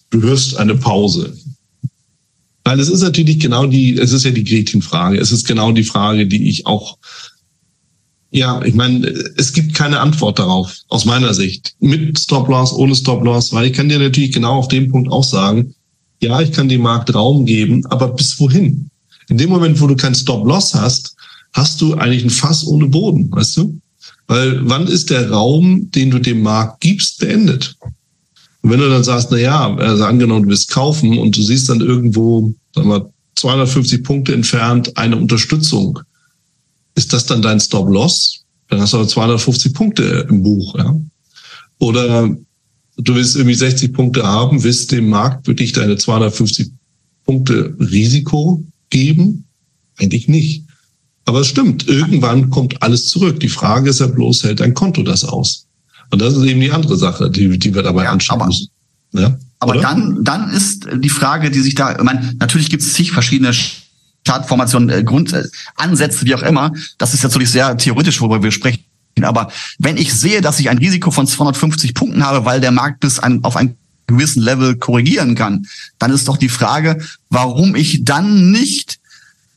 [0.09, 1.37] du hörst eine Pause.
[2.65, 5.19] Nein, es ist natürlich genau die, es ist ja die Gretchen-Frage.
[5.19, 6.97] Es ist genau die Frage, die ich auch
[8.35, 11.73] ja, ich meine, es gibt keine Antwort darauf, aus meiner Sicht.
[11.79, 15.73] Mit Stop-Loss, ohne Stop-Loss, weil ich kann dir natürlich genau auf dem Punkt auch sagen,
[16.21, 18.89] ja, ich kann dem Markt Raum geben, aber bis wohin?
[19.29, 21.15] In dem Moment, wo du kein Stop-Loss hast,
[21.53, 23.79] hast du eigentlich ein Fass ohne Boden, weißt du?
[24.27, 27.77] Weil wann ist der Raum, den du dem Markt gibst, beendet?
[28.61, 31.69] Und wenn du dann sagst, na ja, also angenommen, du willst kaufen und du siehst
[31.69, 35.99] dann irgendwo, sagen wir, 250 Punkte entfernt eine Unterstützung,
[36.95, 38.45] ist das dann dein Stop-Loss?
[38.69, 40.75] Dann hast du aber 250 Punkte im Buch.
[40.77, 40.95] Ja?
[41.79, 42.35] Oder
[42.97, 46.71] du willst irgendwie 60 Punkte haben, willst dem Markt wirklich deine 250
[47.25, 49.45] Punkte Risiko geben?
[49.97, 50.63] Eigentlich nicht.
[51.25, 53.39] Aber es stimmt, irgendwann kommt alles zurück.
[53.39, 55.65] Die Frage ist ja bloß, hält dein Konto das aus?
[56.11, 58.69] Und das ist eben die andere Sache, die, die wir dabei ja, anschauen müssen.
[59.13, 59.37] Ja?
[59.59, 63.11] Aber dann, dann ist die Frage, die sich da, ich meine, natürlich gibt es zig
[63.11, 63.53] verschiedene
[64.25, 66.71] Chartformation, äh, Grundansätze, äh, wie auch immer.
[66.97, 68.83] Das ist natürlich sehr theoretisch, worüber wir sprechen.
[69.21, 72.99] Aber wenn ich sehe, dass ich ein Risiko von 250 Punkten habe, weil der Markt
[72.99, 75.67] bis ein, auf ein gewissen Level korrigieren kann,
[75.99, 78.99] dann ist doch die Frage, warum ich dann nicht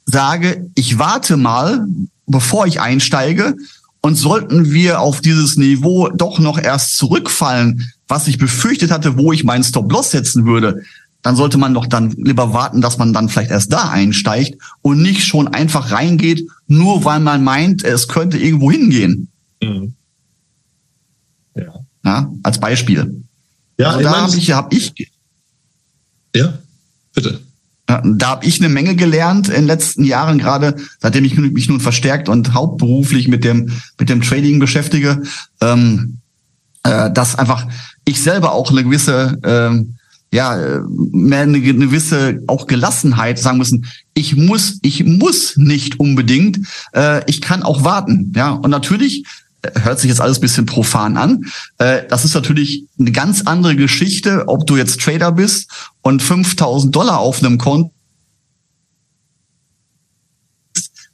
[0.07, 1.87] sage, ich warte mal,
[2.26, 3.57] bevor ich einsteige
[4.00, 9.33] und sollten wir auf dieses Niveau doch noch erst zurückfallen, was ich befürchtet hatte, wo
[9.33, 10.83] ich meinen Stop-Loss setzen würde,
[11.22, 15.02] dann sollte man doch dann lieber warten, dass man dann vielleicht erst da einsteigt und
[15.02, 19.28] nicht schon einfach reingeht, nur weil man meint, es könnte irgendwo hingehen.
[22.04, 23.24] Ja, als Beispiel.
[23.78, 24.92] Ja, also da habe ich, hab ich.
[26.35, 26.59] Ja,
[27.14, 27.40] bitte.
[27.87, 31.81] Da habe ich eine Menge gelernt in den letzten Jahren, gerade seitdem ich mich nun
[31.81, 35.22] verstärkt und hauptberuflich mit dem mit dem Trading beschäftige,
[35.62, 36.18] ähm,
[36.83, 37.66] äh, dass einfach
[38.04, 39.97] ich selber auch eine gewisse ähm,
[40.32, 43.86] ja mehr eine, gewisse auch Gelassenheit sagen müssen.
[44.14, 46.60] Ich muss ich muss nicht unbedingt.
[46.94, 48.32] Äh, ich kann auch warten.
[48.36, 49.24] Ja und natürlich
[49.82, 51.44] hört sich jetzt alles bisschen profan an.
[51.78, 55.70] Äh, das ist natürlich eine ganz andere Geschichte, ob du jetzt Trader bist
[56.02, 57.92] und 5000 Dollar auf einem Konto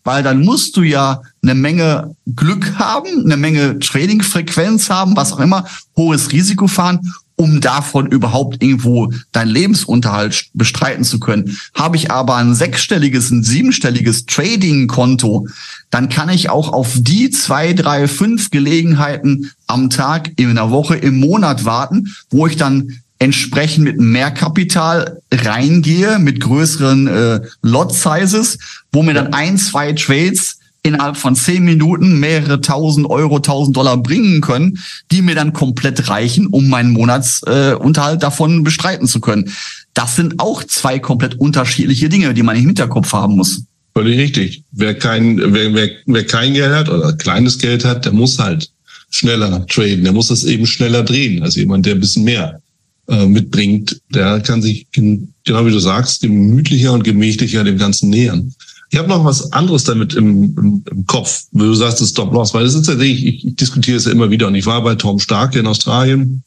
[0.04, 5.40] weil dann musst du ja eine Menge Glück haben, eine Menge Trading-Frequenz haben, was auch
[5.40, 7.00] immer, hohes Risiko fahren,
[7.36, 11.58] um davon überhaupt irgendwo deinen Lebensunterhalt bestreiten zu können.
[11.74, 15.48] Habe ich aber ein sechsstelliges, ein siebenstelliges Trading-Konto,
[15.90, 20.96] dann kann ich auch auf die zwei, drei, fünf Gelegenheiten am Tag, in der Woche,
[20.96, 28.58] im Monat warten, wo ich dann entsprechend mit mehr Kapital reingehe, mit größeren äh, Lot-Sizes,
[28.92, 33.96] wo mir dann ein, zwei Trades innerhalb von zehn Minuten mehrere tausend Euro, tausend Dollar
[33.96, 34.78] bringen können,
[35.10, 39.50] die mir dann komplett reichen, um meinen Monatsunterhalt äh, davon bestreiten zu können.
[39.94, 43.62] Das sind auch zwei komplett unterschiedliche Dinge, die man im Hinterkopf haben muss.
[43.96, 44.62] Völlig richtig.
[44.72, 48.70] Wer kein, wer, wer, wer kein Geld hat oder kleines Geld hat, der muss halt
[49.08, 50.04] schneller traden.
[50.04, 52.60] Der muss das eben schneller drehen als jemand, der ein bisschen mehr
[53.08, 54.00] äh, mitbringt.
[54.12, 58.52] Der kann sich, genau wie du sagst, gemütlicher und gemächlicher dem Ganzen nähern.
[58.90, 62.54] Ich habe noch was anderes damit im, im, im Kopf, wo du sagst, das Stop-Loss,
[62.54, 64.94] weil das ist tatsächlich, ich, ich diskutiere es ja immer wieder und ich war bei
[64.94, 66.42] Tom Stark in Australien,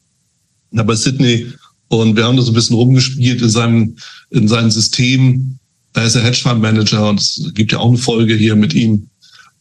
[0.70, 1.46] bei Sydney
[1.88, 3.96] und wir haben da so ein bisschen rumgespielt in seinem,
[4.30, 5.58] in seinem System,
[5.92, 9.08] da ist er Hedgefondsmanager und es gibt ja auch eine Folge hier mit ihm.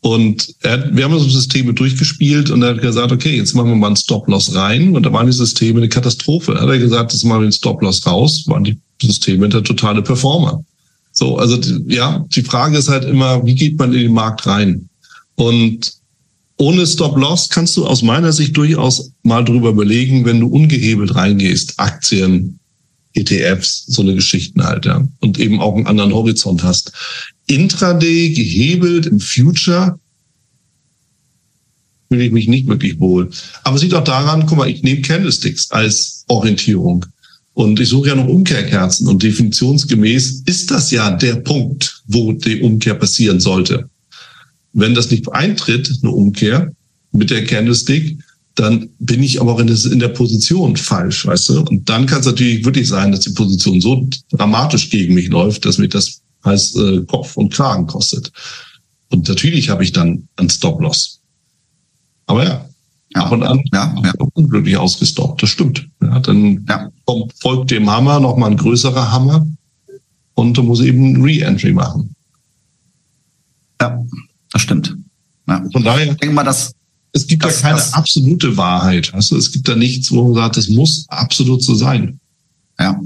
[0.01, 3.75] Und er, wir haben so Systeme durchgespielt und er hat gesagt, okay, jetzt machen wir
[3.75, 4.95] mal einen Stop-Loss rein.
[4.95, 6.53] Und da waren die Systeme eine Katastrophe.
[6.53, 10.01] Da hat er gesagt, jetzt machen wir den Stop-Loss raus, waren die Systeme der totale
[10.01, 10.63] Performer.
[11.19, 14.88] So, also ja, die Frage ist halt immer, wie geht man in den Markt rein?
[15.34, 15.93] Und
[16.58, 21.80] ohne Stop-Loss kannst du aus meiner Sicht durchaus mal drüber überlegen, wenn du ungehebelt reingehst,
[21.80, 22.60] Aktien,
[23.13, 25.08] ETFs, so eine Geschichten halt, ja.
[25.19, 26.91] Und eben auch einen anderen Horizont hast.
[27.47, 29.99] Intraday gehebelt im Future
[32.10, 33.32] fühle ich mich nicht wirklich wohl.
[33.63, 37.08] Aber sieht auch daran, guck mal, ich nehme Candlesticks als Orientierung.
[37.57, 39.07] Und ich suche ja noch Umkehrkerzen.
[39.07, 43.89] Und definitionsgemäß ist das ja der Punkt, wo die Umkehr passieren sollte.
[44.73, 46.71] Wenn das nicht eintritt, eine Umkehr
[47.13, 48.19] mit der Candlestick,
[48.53, 51.61] dann bin ich aber auch in, der Position falsch, weißt du?
[51.61, 55.65] Und dann kann es natürlich wirklich sein, dass die Position so dramatisch gegen mich läuft,
[55.65, 58.31] dass mich das heißt äh, Kopf und Kragen kostet.
[59.09, 61.21] Und natürlich habe ich dann einen Stop-Loss.
[62.27, 62.69] Aber ja,
[63.15, 64.13] ja, ab und an ja, ja.
[64.33, 65.43] unglücklich ausgestoppt.
[65.43, 65.87] Das stimmt.
[66.01, 66.89] Ja, dann ja.
[67.05, 69.45] kommt, folgt dem Hammer nochmal ein größerer Hammer
[70.33, 72.13] und du musst eben Re-Entry machen.
[73.81, 74.03] Ja,
[74.51, 74.95] das stimmt.
[75.47, 75.63] Ja.
[75.71, 76.11] Von daher.
[76.11, 76.73] Ich denke mal, dass
[77.13, 79.13] es gibt das, da keine das, absolute Wahrheit.
[79.13, 82.19] Also es gibt da nichts, wo man sagt, es muss absolut so sein.
[82.79, 82.99] Ja.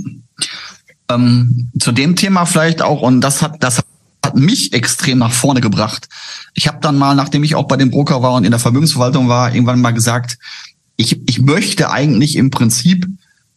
[1.10, 3.82] Ähm, zu dem Thema vielleicht auch, und das hat, das
[4.32, 6.08] hat mich extrem nach vorne gebracht.
[6.54, 9.28] Ich habe dann mal, nachdem ich auch bei dem Broker war und in der Vermögensverwaltung
[9.28, 10.38] war, irgendwann mal gesagt,
[10.96, 13.08] ich, ich möchte eigentlich im Prinzip,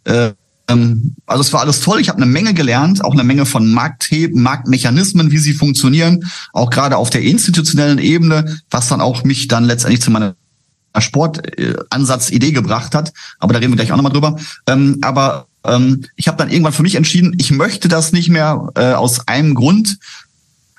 [0.04, 0.32] äh,
[0.66, 3.72] ähm, also es war alles toll, ich habe eine Menge gelernt, auch eine Menge von
[3.72, 9.46] Marktheben, Marktmechanismen, wie sie funktionieren, auch gerade auf der institutionellen Ebene, was dann auch mich
[9.46, 10.34] dann letztendlich zu meiner
[10.98, 13.12] Sportansatz-Idee gebracht hat.
[13.38, 14.38] Aber da reden wir gleich auch nochmal drüber.
[14.66, 18.68] Ähm, aber ähm, ich habe dann irgendwann für mich entschieden, ich möchte das nicht mehr
[18.74, 19.98] äh, aus einem Grund,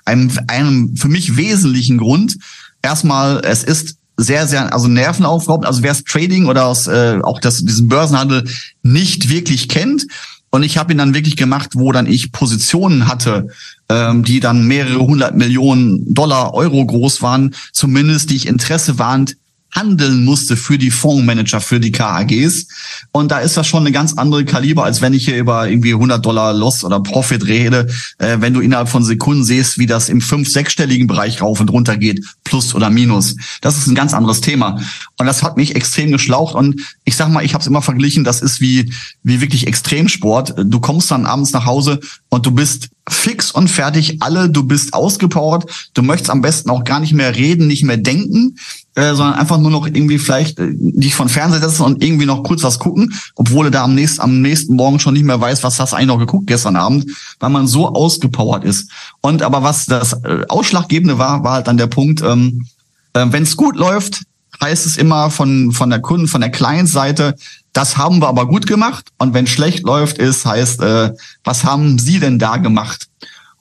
[0.05, 2.37] einem, einem für mich wesentlichen Grund.
[2.81, 5.67] Erstmal, es ist sehr, sehr, also nervenaufraubend.
[5.67, 8.45] Also wer es Trading oder aus, äh, auch das, diesen Börsenhandel
[8.81, 10.07] nicht wirklich kennt,
[10.55, 13.49] und ich habe ihn dann wirklich gemacht, wo dann ich Positionen hatte,
[13.89, 19.35] ähm, die dann mehrere hundert Millionen Dollar, Euro groß waren, zumindest die ich Interesse warnt,
[19.75, 22.67] handeln musste für die Fondsmanager, für die KAGs.
[23.11, 25.93] Und da ist das schon eine ganz andere Kaliber, als wenn ich hier über irgendwie
[25.93, 30.09] 100 Dollar Loss oder Profit rede, äh, wenn du innerhalb von Sekunden siehst, wie das
[30.09, 33.35] im fünf-, sechsstelligen Bereich rauf und runter geht, plus oder minus.
[33.61, 34.79] Das ist ein ganz anderes Thema.
[35.17, 36.55] Und das hat mich extrem geschlaucht.
[36.55, 38.91] Und ich sag mal, ich habe es immer verglichen, das ist wie,
[39.23, 40.55] wie wirklich Extremsport.
[40.57, 44.93] Du kommst dann abends nach Hause und du bist fix und fertig, alle, du bist
[44.93, 48.57] ausgepowert, du möchtest am besten auch gar nicht mehr reden, nicht mehr denken,
[48.95, 52.43] äh, sondern einfach nur noch irgendwie vielleicht äh, dich von Fernseher setzen und irgendwie noch
[52.43, 55.63] kurz was gucken, obwohl du da am nächsten, am nächsten Morgen schon nicht mehr weißt,
[55.63, 57.05] was hast du eigentlich noch geguckt gestern Abend,
[57.39, 58.89] weil man so ausgepowert ist.
[59.21, 62.65] Und aber was das äh, Ausschlaggebende war, war halt dann der Punkt, ähm,
[63.13, 64.23] äh, wenn es gut läuft,
[64.61, 67.35] heißt es immer von, von der Kunden, von der Client-Seite,
[67.75, 69.09] das haben wir aber gut gemacht.
[69.17, 71.11] Und wenn schlecht läuft, ist, heißt, äh,
[71.43, 73.07] was haben Sie denn da gemacht?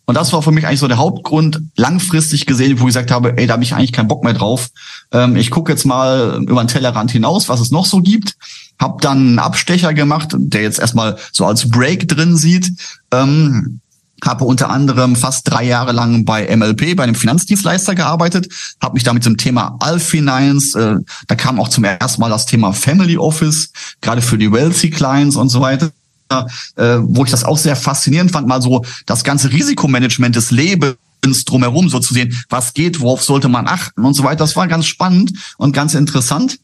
[0.05, 3.37] Und das war für mich eigentlich so der Hauptgrund, langfristig gesehen, wo ich gesagt habe,
[3.37, 4.69] ey, da habe ich eigentlich keinen Bock mehr drauf.
[5.11, 8.37] Ähm, ich gucke jetzt mal über den Tellerrand hinaus, was es noch so gibt.
[8.79, 12.71] Hab dann einen Abstecher gemacht, der jetzt erstmal so als Break drin sieht.
[13.11, 13.81] Ähm,
[14.23, 18.49] habe unter anderem fast drei Jahre lang bei MLP, bei einem Finanzdienstleister gearbeitet,
[18.81, 20.97] habe mich da mit dem Thema Alfinance, äh,
[21.27, 25.37] da kam auch zum ersten Mal das Thema Family Office, gerade für die Wealthy Clients
[25.37, 25.91] und so weiter.
[26.77, 30.97] Äh, wo ich das auch sehr faszinierend fand, mal so das ganze Risikomanagement des Lebens
[31.45, 34.39] drumherum so zu sehen, was geht, worauf sollte man achten und so weiter.
[34.39, 36.59] Das war ganz spannend und ganz interessant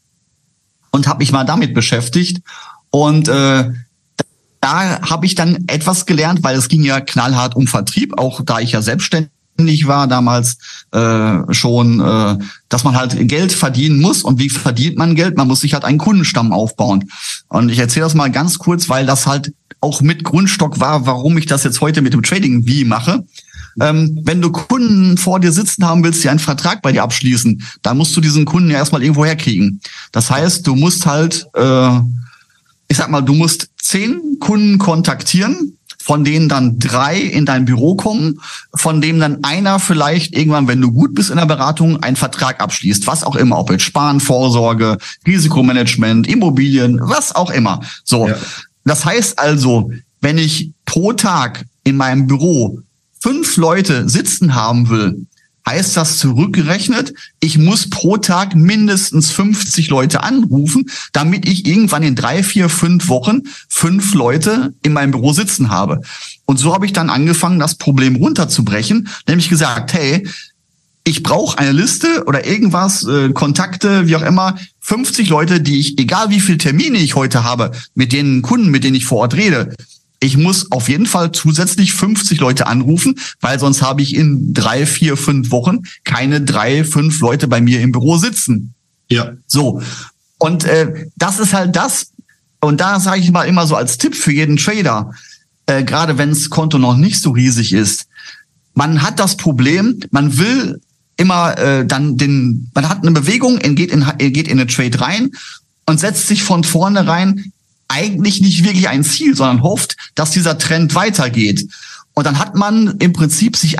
[0.91, 2.43] und habe mich mal damit beschäftigt.
[2.91, 3.71] Und äh,
[4.61, 8.61] da habe ich dann etwas gelernt, weil es ging ja knallhart um Vertrieb, auch da
[8.61, 9.31] ich ja selbstständig
[9.87, 10.57] war damals
[10.93, 14.23] äh, schon, äh, dass man halt Geld verdienen muss.
[14.23, 15.37] Und wie verdient man Geld?
[15.37, 17.11] Man muss sich halt einen Kundenstamm aufbauen.
[17.49, 21.39] Und ich erzähle das mal ganz kurz, weil das halt auch mit Grundstock war, warum
[21.39, 23.25] ich das jetzt heute mit dem Trading wie mache.
[23.81, 27.63] Ähm, wenn du Kunden vor dir sitzen haben willst, die einen Vertrag bei dir abschließen,
[27.83, 29.81] dann musst du diesen Kunden ja erstmal irgendwo herkriegen.
[30.13, 32.01] Das heißt, du musst halt äh,
[32.91, 37.95] ich sag mal, du musst zehn Kunden kontaktieren, von denen dann drei in dein Büro
[37.95, 38.41] kommen,
[38.75, 42.61] von dem dann einer vielleicht irgendwann, wenn du gut bist in der Beratung, einen Vertrag
[42.61, 47.81] abschließt, was auch immer, ob jetzt Sparen, Vorsorge, Risikomanagement, Immobilien, was auch immer.
[48.03, 48.27] So.
[48.27, 48.35] Ja.
[48.85, 52.81] Das heißt also, wenn ich pro Tag in meinem Büro
[53.21, 55.27] fünf Leute sitzen haben will,
[55.71, 62.17] heißt das zurückgerechnet, ich muss pro Tag mindestens 50 Leute anrufen, damit ich irgendwann in
[62.17, 66.01] drei, vier, fünf Wochen fünf Leute in meinem Büro sitzen habe.
[66.45, 70.27] Und so habe ich dann angefangen, das Problem runterzubrechen, nämlich gesagt, hey,
[71.05, 75.99] ich brauche eine Liste oder irgendwas, äh, Kontakte, wie auch immer, 50 Leute, die ich,
[75.99, 79.35] egal wie viele Termine ich heute habe, mit den Kunden, mit denen ich vor Ort
[79.35, 79.73] rede,
[80.23, 84.85] ich muss auf jeden Fall zusätzlich 50 Leute anrufen, weil sonst habe ich in drei,
[84.85, 88.75] vier, fünf Wochen keine drei, fünf Leute bei mir im Büro sitzen.
[89.09, 89.33] Ja.
[89.47, 89.83] So.
[90.39, 92.13] Und äh, das ist halt das.
[92.61, 95.13] Und da sage ich mal immer so als Tipp für jeden Trader,
[95.65, 98.07] äh, gerade wenn das Konto noch nicht so riesig ist,
[98.75, 100.81] man hat das Problem, man will
[101.17, 105.31] immer äh, dann den, man hat eine Bewegung, geht in, geht in eine Trade rein
[105.87, 107.53] und setzt sich von vornherein
[107.91, 111.67] eigentlich nicht wirklich ein Ziel, sondern hofft, dass dieser Trend weitergeht.
[112.15, 113.77] Und dann hat man im Prinzip sich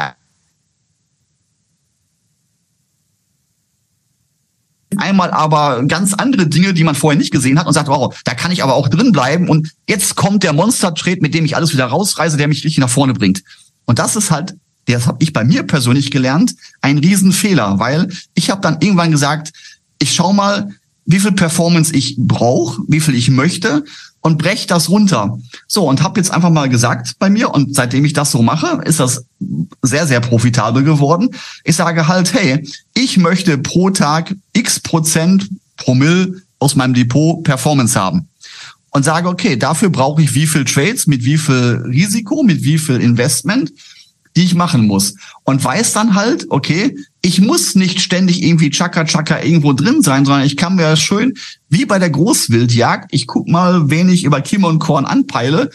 [4.97, 8.35] einmal aber ganz andere Dinge, die man vorher nicht gesehen hat und sagt, wow, da
[8.35, 11.73] kann ich aber auch drin bleiben und jetzt kommt der Monster-Trade, mit dem ich alles
[11.73, 13.43] wieder rausreise, der mich richtig nach vorne bringt.
[13.85, 18.51] Und das ist halt, das habe ich bei mir persönlich gelernt, ein Riesenfehler, weil ich
[18.51, 19.53] habe dann irgendwann gesagt,
[20.01, 20.71] ich schau mal,
[21.11, 23.85] wie viel Performance ich brauche, wie viel ich möchte
[24.21, 25.39] und brech das runter.
[25.67, 28.81] So, und habe jetzt einfach mal gesagt bei mir, und seitdem ich das so mache,
[28.85, 29.25] ist das
[29.83, 31.31] sehr, sehr profitabel geworden.
[31.65, 37.99] Ich sage halt, hey, ich möchte pro Tag x Prozent Promille aus meinem Depot Performance
[37.99, 38.29] haben.
[38.93, 42.79] Und sage, okay, dafür brauche ich wie viel Trades, mit wie viel Risiko, mit wie
[42.79, 43.73] viel Investment
[44.41, 45.15] die ich machen muss.
[45.45, 50.25] Und weiß dann halt, okay, ich muss nicht ständig irgendwie Chaka Chaka irgendwo drin sein,
[50.25, 51.35] sondern ich kann mir schön,
[51.69, 55.71] wie bei der Großwildjagd, ich guck mal, wen ich über Kim und Korn anpeile.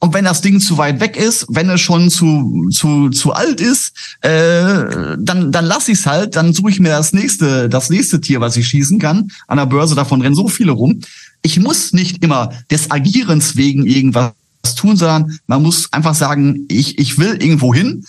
[0.00, 3.60] Und wenn das Ding zu weit weg ist, wenn es schon zu zu zu alt
[3.60, 8.20] ist, äh, dann dann lass ich's halt, dann suche ich mir das nächste das nächste
[8.20, 9.30] Tier, was ich schießen kann.
[9.46, 11.00] An der Börse davon rennen so viele rum.
[11.42, 16.98] Ich muss nicht immer des Agierens wegen irgendwas tun, sondern man muss einfach sagen, ich,
[16.98, 18.04] ich will irgendwo hin,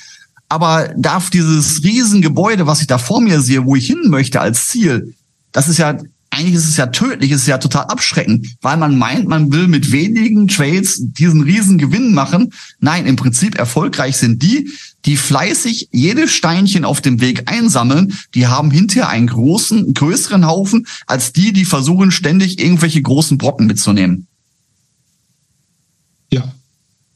[0.50, 4.68] aber darf dieses Riesengebäude, was ich da vor mir sehe, wo ich hin möchte als
[4.68, 5.14] Ziel,
[5.54, 5.98] das ist ja,
[6.30, 9.92] eigentlich ist es ja tödlich, ist ja total abschreckend, weil man meint, man will mit
[9.92, 12.54] wenigen Trades diesen riesen Gewinn machen.
[12.80, 14.70] Nein, im Prinzip erfolgreich sind die,
[15.06, 20.88] die fleißig jedes Steinchen auf dem Weg einsammeln, die haben hinterher einen großen, größeren Haufen
[21.06, 24.28] als die, die versuchen ständig irgendwelche großen Brocken mitzunehmen.
[26.34, 26.44] Ja,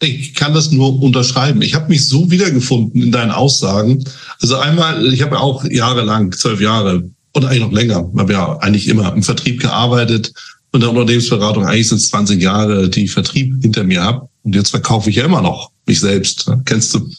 [0.02, 1.62] ich kann das nur unterschreiben.
[1.62, 4.04] Ich habe mich so wiedergefunden in deinen Aussagen.
[4.42, 8.58] Also einmal, ich habe ja auch jahrelang, zwölf Jahre oder eigentlich noch länger, habe ja
[8.60, 10.34] eigentlich immer im Vertrieb gearbeitet
[10.72, 14.28] und der Unternehmensberatung eigentlich sind es 20 Jahre, die ich Vertrieb hinter mir habe.
[14.44, 16.52] Und jetzt verkaufe ich ja immer noch mich selbst.
[16.66, 17.10] Kennst du?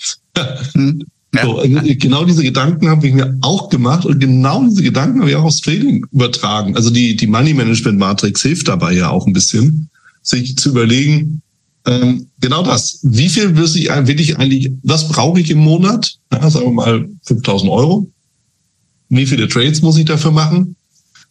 [0.73, 1.03] Hm.
[1.35, 1.45] Ja.
[1.45, 5.31] So, äh, genau diese Gedanken habe ich mir auch gemacht und genau diese Gedanken habe
[5.31, 6.77] ich auch aufs Trading übertragen.
[6.77, 9.89] Also die, die Money Management Matrix hilft dabei ja auch ein bisschen,
[10.23, 11.43] sich zu überlegen,
[11.87, 13.01] ähm, genau das.
[13.03, 16.17] Wie viel will ich, will ich eigentlich, was brauche ich im Monat?
[16.33, 18.09] Ja, sagen wir mal 5000 Euro.
[19.09, 20.77] Wie viele Trades muss ich dafür machen?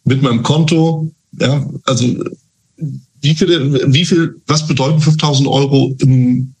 [0.06, 2.06] mit meinem Konto, ja, also
[3.20, 6.54] wie viel, wie viel, was bedeuten 5000 Euro im,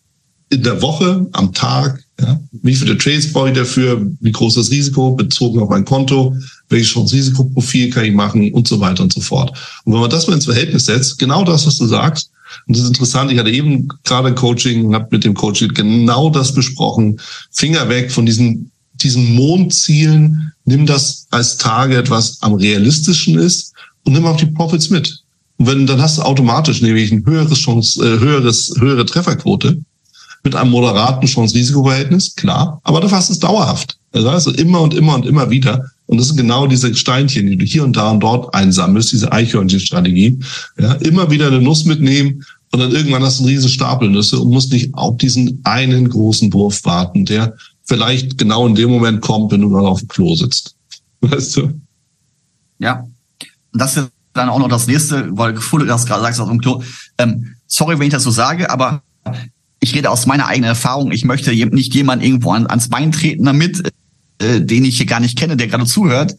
[0.50, 2.40] in der Woche, am Tag, ja?
[2.62, 4.10] Wie viele Trades brauche ich dafür?
[4.20, 6.34] Wie groß ist das Risiko bezogen auf mein Konto?
[6.70, 8.52] Welches Chance-Risikoprofil kann ich machen?
[8.54, 9.50] Und so weiter und so fort.
[9.84, 12.30] Und wenn man das mal ins Verhältnis setzt, genau das, was du sagst,
[12.66, 16.54] und das ist interessant, ich hatte eben gerade Coaching, habe mit dem Coach genau das
[16.54, 17.20] besprochen.
[17.50, 23.72] Finger weg von diesen, diesen Mondzielen, nimm das als Target, was am realistischen ist
[24.04, 25.22] und nimm auch die Profits mit.
[25.58, 29.78] Und wenn, dann hast du automatisch nämlich ein höheres Chance, äh, höheres, höhere Trefferquote
[30.42, 33.95] mit einem moderaten Chance-Risiko-Verhältnis, klar, aber dafür hast du es dauerhaft.
[34.12, 35.84] Also immer und immer und immer wieder.
[36.06, 39.32] Und das sind genau diese Steinchen, die du hier und da und dort einsammelst, diese
[39.32, 40.38] Eichhörnchen-Strategie.
[40.78, 44.38] Ja, immer wieder eine Nuss mitnehmen und dann irgendwann hast du einen riesen Stapel Nüsse
[44.38, 47.54] und musst nicht auf diesen einen großen Wurf warten, der
[47.84, 50.74] vielleicht genau in dem Moment kommt, wenn du dann auf dem Klo sitzt.
[51.20, 51.80] Weißt du?
[52.78, 53.06] Ja.
[53.72, 56.60] Und das ist dann auch noch das nächste, weil du das gerade sagst auf dem
[56.60, 56.82] Klo.
[57.18, 59.02] Ähm, sorry, wenn ich das so sage, aber
[59.80, 63.44] ich rede aus meiner eigenen Erfahrung, ich möchte nicht jemand irgendwo an, ans Bein treten
[63.44, 63.92] damit,
[64.38, 66.34] äh, den ich hier gar nicht kenne, der gerade zuhört.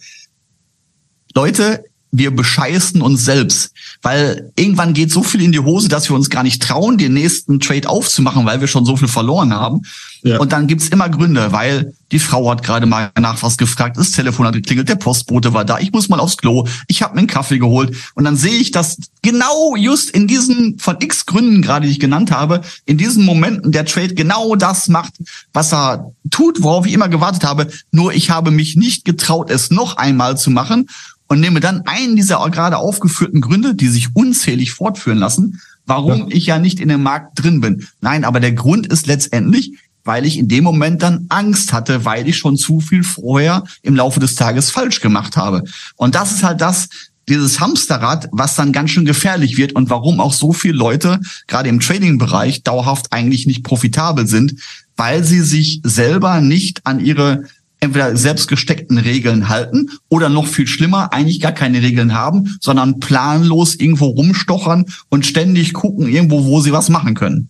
[1.34, 6.16] Leute, wir bescheißen uns selbst, weil irgendwann geht so viel in die Hose, dass wir
[6.16, 9.82] uns gar nicht trauen, den nächsten Trade aufzumachen, weil wir schon so viel verloren haben.
[10.24, 10.40] Ja.
[10.40, 14.12] Und dann gibt's immer Gründe, weil die Frau hat gerade mal nach was gefragt, das
[14.12, 17.20] Telefon hat geklingelt, der Postbote war da, ich muss mal aufs Klo, ich habe mir
[17.20, 21.62] einen Kaffee geholt und dann sehe ich, dass genau just in diesen von x Gründen
[21.62, 25.14] gerade, die ich genannt habe, in diesen Momenten der Trade genau das macht,
[25.54, 27.68] was er tut, worauf ich immer gewartet habe.
[27.92, 30.88] Nur ich habe mich nicht getraut, es noch einmal zu machen
[31.28, 36.36] und nehme dann einen dieser gerade aufgeführten Gründe, die sich unzählig fortführen lassen, warum ja.
[36.36, 37.88] ich ja nicht in dem Markt drin bin.
[38.02, 39.74] Nein, aber der Grund ist letztendlich,
[40.04, 43.96] weil ich in dem Moment dann Angst hatte, weil ich schon zu viel vorher im
[43.96, 45.64] Laufe des Tages falsch gemacht habe.
[45.96, 46.88] Und das ist halt das,
[47.28, 51.68] dieses Hamsterrad, was dann ganz schön gefährlich wird und warum auch so viele Leute gerade
[51.68, 54.56] im Trading-Bereich dauerhaft eigentlich nicht profitabel sind,
[54.96, 57.44] weil sie sich selber nicht an ihre
[57.80, 63.00] entweder selbst gesteckten Regeln halten oder noch viel schlimmer, eigentlich gar keine Regeln haben, sondern
[63.00, 67.50] planlos irgendwo rumstochern und ständig gucken irgendwo, wo sie was machen können.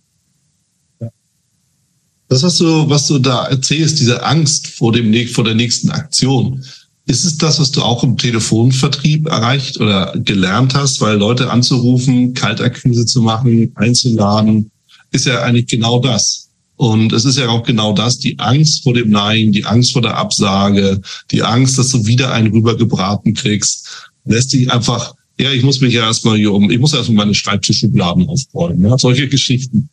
[2.28, 6.62] Das, was du, was du da erzählst, diese Angst vor dem, vor der nächsten Aktion,
[7.06, 12.34] ist es das, was du auch im Telefonvertrieb erreicht oder gelernt hast, weil Leute anzurufen,
[12.34, 14.70] Kaltakquise zu machen, einzuladen,
[15.10, 16.47] ist ja eigentlich genau das.
[16.78, 20.00] Und es ist ja auch genau das, die Angst vor dem Nein, die Angst vor
[20.00, 21.00] der Absage,
[21.32, 25.94] die Angst, dass du wieder einen rübergebraten kriegst, lässt dich einfach, ja, ich muss mich
[25.94, 29.88] ja erstmal hier um, ich muss erstmal meine Schreibtischschubladen aufräumen, ja, solche Geschichten.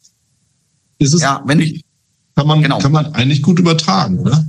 [1.00, 1.84] Ist es, ja, wenn ich,
[2.36, 2.78] kann man, genau.
[2.78, 4.46] kann man eigentlich gut übertragen, oder?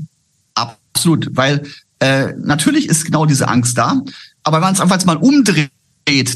[0.52, 1.62] Absolut, weil
[2.00, 4.02] äh, natürlich ist genau diese Angst da,
[4.42, 5.70] aber wenn man es einfach jetzt mal umdreht,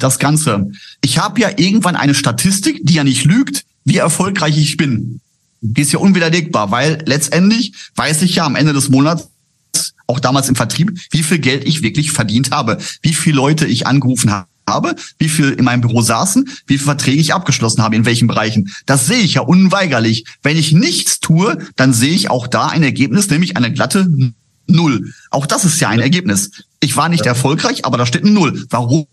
[0.01, 0.70] das Ganze.
[1.03, 5.20] Ich habe ja irgendwann eine Statistik, die ja nicht lügt, wie erfolgreich ich bin
[5.61, 9.29] die ist ja unwiderlegbar, weil letztendlich weiß ich ja am Ende des Monats,
[10.07, 13.87] auch damals im Vertrieb, wie viel Geld ich wirklich verdient habe, wie viele Leute ich
[13.87, 14.33] angerufen
[14.69, 18.27] habe, wie viel in meinem Büro saßen, wie viele Verträge ich abgeschlossen habe, in welchen
[18.27, 18.73] Bereichen.
[18.87, 20.25] Das sehe ich ja unweigerlich.
[20.43, 24.09] Wenn ich nichts tue, dann sehe ich auch da ein Ergebnis, nämlich eine glatte
[24.67, 25.13] Null.
[25.31, 26.51] Auch das ist ja ein Ergebnis.
[26.81, 28.65] Ich war nicht erfolgreich, aber da steht ein Null.
[28.71, 29.07] Warum?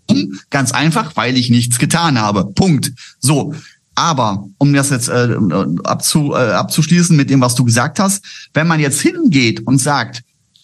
[0.49, 2.45] Ganz einfach, weil ich nichts getan habe.
[2.45, 2.93] Punkt.
[3.19, 3.53] So.
[3.97, 5.35] Aber um das jetzt äh,
[5.83, 8.23] abzu, äh, abzuschließen mit dem, was du gesagt hast,
[8.53, 10.21] wenn man jetzt hingeht und sagt,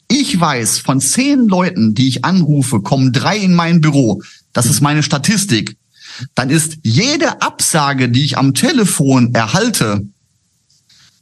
[0.07, 4.21] ich weiß, von zehn Leuten, die ich anrufe, kommen drei in mein Büro.
[4.53, 5.77] Das ist meine Statistik.
[6.35, 10.05] Dann ist jede Absage, die ich am Telefon erhalte,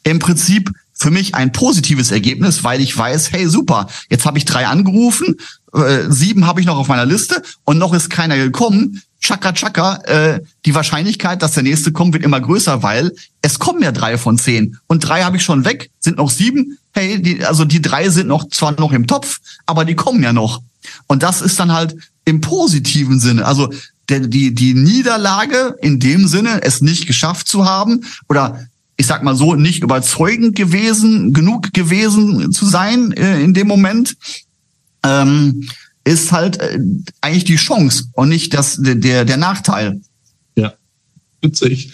[0.04, 0.70] im Prinzip
[1.02, 5.38] für mich ein positives Ergebnis, weil ich weiß, hey super, jetzt habe ich drei angerufen,
[5.74, 9.02] äh, sieben habe ich noch auf meiner Liste und noch ist keiner gekommen.
[9.20, 13.82] Chaka Chaka, äh, die Wahrscheinlichkeit, dass der nächste kommt, wird immer größer, weil es kommen
[13.82, 14.78] ja drei von zehn.
[14.88, 16.78] Und drei habe ich schon weg, sind noch sieben.
[16.94, 20.34] Hey, die, also die drei sind noch zwar noch im Topf, aber die kommen ja
[20.34, 20.62] noch.
[21.08, 21.96] Und das ist dann halt
[22.26, 23.46] im positiven Sinne.
[23.46, 23.72] Also
[24.10, 28.68] der, die, die Niederlage in dem Sinne, es nicht geschafft zu haben oder
[29.02, 34.16] ich sag mal so, nicht überzeugend gewesen, genug gewesen zu sein äh, in dem Moment,
[35.04, 35.68] ähm,
[36.04, 36.78] ist halt äh,
[37.20, 40.00] eigentlich die Chance und nicht das, der, der Nachteil.
[40.56, 40.76] Ja,
[41.42, 41.92] witzig.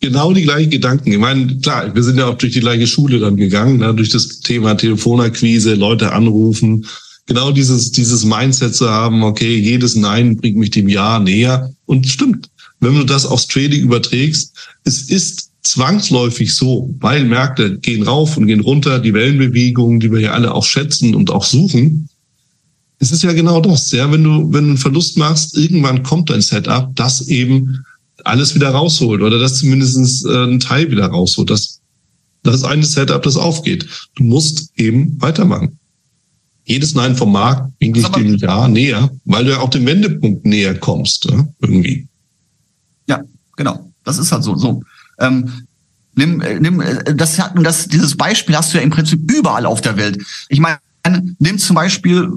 [0.00, 1.12] Genau die gleichen Gedanken.
[1.12, 4.10] Ich meine, klar, wir sind ja auch durch die gleiche Schule dann gegangen, ne, durch
[4.10, 6.84] das Thema Telefonakquise, Leute anrufen.
[7.26, 11.72] Genau dieses, dieses Mindset zu haben, okay, jedes Nein bringt mich dem Ja näher.
[11.86, 18.02] Und stimmt, wenn du das aufs Trading überträgst, es ist zwangsläufig so, weil Märkte gehen
[18.02, 22.08] rauf und gehen runter, die Wellenbewegungen, die wir ja alle auch schätzen und auch suchen,
[22.98, 26.30] es ist ja genau das, ja, wenn du, wenn du einen Verlust machst, irgendwann kommt
[26.30, 27.84] dein Setup, das eben
[28.24, 31.50] alles wieder rausholt oder das zumindest äh, einen Teil wieder rausholt.
[31.50, 31.80] Das,
[32.42, 33.86] das ist eine Setup, das aufgeht.
[34.14, 35.78] Du musst eben weitermachen.
[36.66, 40.46] Jedes Nein vom Markt bringt dich dem Ja näher, weil du ja auch dem Wendepunkt
[40.46, 42.08] näher kommst, ja, irgendwie.
[43.06, 43.22] Ja,
[43.56, 43.90] genau.
[44.04, 44.56] Das ist halt so.
[44.56, 44.82] so.
[45.18, 45.66] Ähm,
[46.14, 49.80] nimm, äh, nimm, äh, das, das, dieses Beispiel hast du ja im Prinzip überall auf
[49.80, 50.24] der Welt.
[50.48, 50.78] Ich meine,
[51.38, 52.28] nimm zum Beispiel,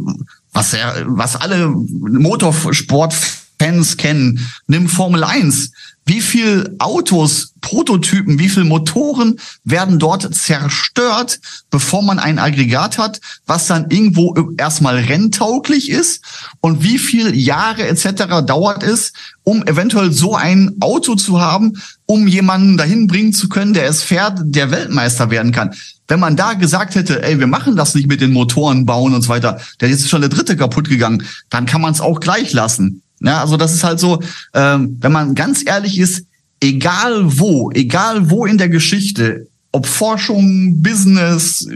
[0.52, 5.72] was ja, was alle Motorsportfans kennen, nimm Formel 1.
[6.08, 13.20] Wie viel Autos, Prototypen, wie viel Motoren werden dort zerstört, bevor man ein Aggregat hat,
[13.46, 16.24] was dann irgendwo erstmal renntauglich ist?
[16.62, 18.46] Und wie viel Jahre etc.
[18.46, 19.12] dauert es,
[19.44, 21.74] um eventuell so ein Auto zu haben,
[22.06, 25.76] um jemanden dahin bringen zu können, der es fährt, der Weltmeister werden kann?
[26.08, 29.24] Wenn man da gesagt hätte, ey, wir machen das nicht mit den Motoren bauen und
[29.24, 32.54] so weiter, der ist schon der dritte kaputt gegangen, dann kann man es auch gleich
[32.54, 33.02] lassen.
[33.20, 34.22] Ja, also das ist halt so,
[34.54, 36.26] ähm, wenn man ganz ehrlich ist,
[36.60, 41.68] egal wo, egal wo in der Geschichte, ob Forschung, Business,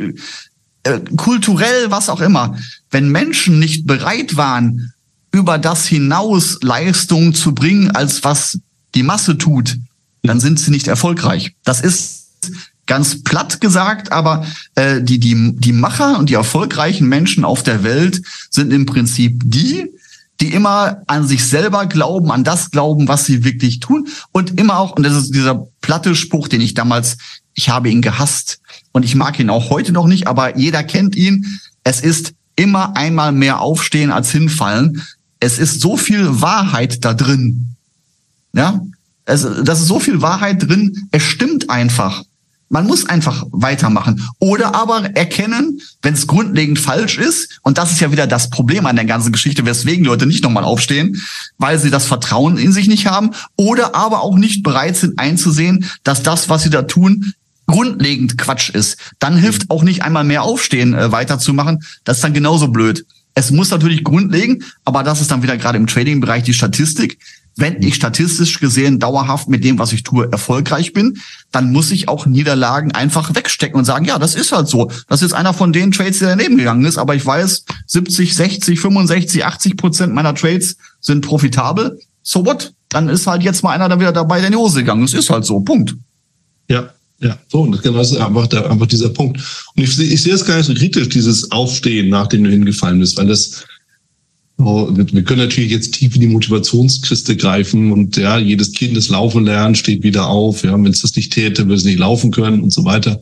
[0.84, 2.58] äh, kulturell, was auch immer,
[2.90, 4.94] wenn Menschen nicht bereit waren,
[5.32, 8.60] über das hinaus Leistung zu bringen, als was
[8.96, 9.78] die Masse tut,
[10.24, 11.56] dann sind sie nicht erfolgreich.
[11.64, 12.28] Das ist
[12.86, 17.84] ganz platt gesagt, aber äh, die, die, die Macher und die erfolgreichen Menschen auf der
[17.84, 19.88] Welt sind im Prinzip die,
[20.42, 24.80] die immer an sich selber glauben, an das glauben, was sie wirklich tun und immer
[24.80, 27.18] auch, und das ist dieser platte Spruch, den ich damals,
[27.54, 28.60] ich habe ihn gehasst
[28.92, 31.46] und ich mag ihn auch heute noch nicht, aber jeder kennt ihn.
[31.84, 35.04] Es ist immer einmal mehr aufstehen als hinfallen.
[35.40, 37.76] Es ist so viel Wahrheit da drin.
[38.54, 38.82] Ja,
[39.26, 41.08] es, das ist so viel Wahrheit drin.
[41.12, 42.24] Es stimmt einfach.
[42.72, 44.26] Man muss einfach weitermachen.
[44.40, 48.86] Oder aber erkennen, wenn es grundlegend falsch ist, und das ist ja wieder das Problem
[48.86, 51.22] an der ganzen Geschichte, weswegen Leute nicht nochmal aufstehen,
[51.58, 55.86] weil sie das Vertrauen in sich nicht haben, oder aber auch nicht bereit sind einzusehen,
[56.06, 57.34] dass das, was sie da tun,
[57.68, 58.98] grundlegend Quatsch ist.
[59.20, 61.84] Dann hilft auch nicht einmal mehr aufstehen, äh, weiterzumachen.
[62.06, 63.06] Das ist dann genauso blöd.
[63.34, 67.18] Es muss natürlich grundlegend, aber das ist dann wieder gerade im Trading-Bereich die Statistik
[67.62, 71.20] wenn ich statistisch gesehen dauerhaft mit dem, was ich tue, erfolgreich bin,
[71.52, 74.92] dann muss ich auch Niederlagen einfach wegstecken und sagen, ja, das ist halt so.
[75.08, 78.80] Das ist einer von den Trades, der daneben gegangen ist, aber ich weiß, 70, 60,
[78.80, 82.00] 65, 80 Prozent meiner Trades sind profitabel.
[82.24, 82.74] So what?
[82.90, 85.14] Dann ist halt jetzt mal einer da wieder dabei, der in die Hose gegangen ist.
[85.14, 85.62] Ist halt so.
[85.62, 85.96] Punkt.
[86.68, 86.90] Ja,
[87.22, 89.40] ja, so, und genau das ist einfach, der, einfach dieser Punkt.
[89.76, 93.18] Und ich, ich sehe es gar nicht so kritisch, dieses Aufstehen, nachdem du hingefallen bist,
[93.18, 93.64] weil das,
[94.64, 99.46] wir können natürlich jetzt tief in die Motivationskiste greifen und ja, jedes Kind, das Laufen
[99.46, 100.64] lernt, steht wieder auf.
[100.64, 103.20] Ja, wenn es das nicht täte, würde es nicht laufen können und so weiter.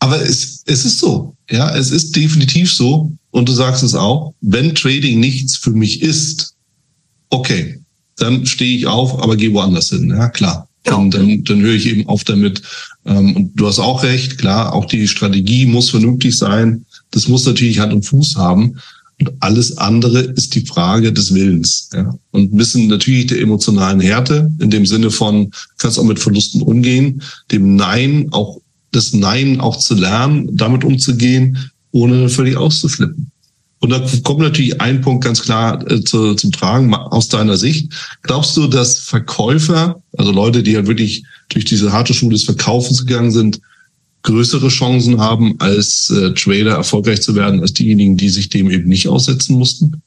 [0.00, 1.36] Aber es, es ist so.
[1.50, 3.12] Ja, es ist definitiv so.
[3.30, 4.34] Und du sagst es auch.
[4.40, 6.54] Wenn Trading nichts für mich ist,
[7.28, 7.80] okay,
[8.16, 10.08] dann stehe ich auf, aber gehe woanders hin.
[10.08, 10.68] Ja, klar.
[10.84, 12.62] Dann, dann, dann höre ich eben auf damit.
[13.04, 16.86] Ähm, und du hast auch recht, klar, auch die Strategie muss vernünftig sein.
[17.10, 18.78] Das muss natürlich Hand und Fuß haben.
[19.20, 21.90] Und alles andere ist die Frage des Willens.
[21.92, 22.14] Ja.
[22.30, 27.22] Und wissen natürlich der emotionalen Härte, in dem Sinne von, kannst auch mit Verlusten umgehen,
[27.50, 28.60] dem Nein auch,
[28.92, 33.30] das Nein auch zu lernen, damit umzugehen, ohne völlig auszuflippen.
[33.80, 37.92] Und da kommt natürlich ein Punkt ganz klar äh, zu, zum Tragen aus deiner Sicht.
[38.22, 43.06] Glaubst du, dass Verkäufer, also Leute, die halt wirklich durch diese harte Schule des Verkaufens
[43.06, 43.60] gegangen sind,
[44.22, 48.88] größere Chancen haben, als äh, Trader erfolgreich zu werden, als diejenigen, die sich dem eben
[48.88, 50.02] nicht aussetzen mussten?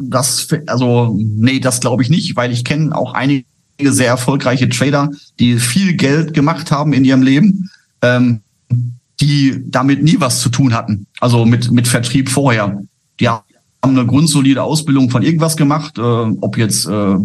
[0.00, 3.44] Das, also, nee, das glaube ich nicht, weil ich kenne auch einige
[3.80, 7.70] sehr erfolgreiche Trader, die viel Geld gemacht haben in ihrem Leben,
[8.02, 8.40] ähm,
[9.20, 11.06] die damit nie was zu tun hatten.
[11.20, 12.80] Also mit, mit Vertrieb vorher.
[13.20, 13.42] Die haben
[13.82, 17.16] eine grundsolide Ausbildung von irgendwas gemacht, äh, ob jetzt äh,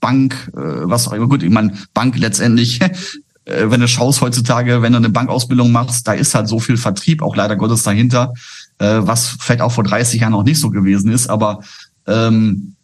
[0.00, 1.28] Bank, äh, was auch immer.
[1.28, 2.80] Gut, ich meine, Bank letztendlich,
[3.44, 6.76] äh, wenn du schaust heutzutage, wenn du eine Bankausbildung machst, da ist halt so viel
[6.76, 8.32] Vertrieb auch leider Gottes dahinter,
[8.78, 11.60] äh, was vielleicht auch vor 30 Jahren noch nicht so gewesen ist, aber
[12.06, 12.74] ähm,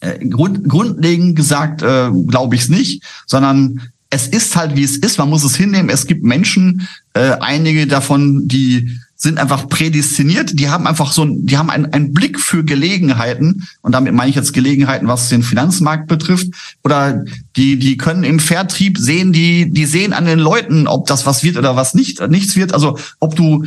[0.00, 4.96] äh, grund, grundlegend gesagt äh, glaube ich es nicht, sondern es ist halt wie es
[4.96, 5.88] ist, man muss es hinnehmen.
[5.88, 11.58] Es gibt Menschen, äh, einige davon, die sind einfach prädestiniert, die haben einfach so, die
[11.58, 13.66] haben einen, einen Blick für Gelegenheiten.
[13.82, 16.48] Und damit meine ich jetzt Gelegenheiten, was den Finanzmarkt betrifft.
[16.84, 17.24] Oder
[17.56, 21.42] die die können im Vertrieb sehen, die die sehen an den Leuten, ob das was
[21.42, 23.64] wird oder was nicht nichts wird, also ob du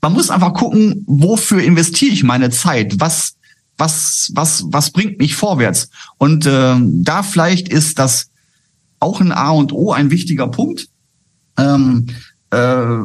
[0.00, 3.34] man muss einfach gucken, wofür investiere ich meine Zeit, was
[3.76, 5.90] was was was bringt mich vorwärts?
[6.16, 8.30] Und äh, da vielleicht ist das
[9.00, 10.88] auch ein A und O ein wichtiger Punkt.
[11.58, 12.06] Ähm,
[12.50, 12.98] äh,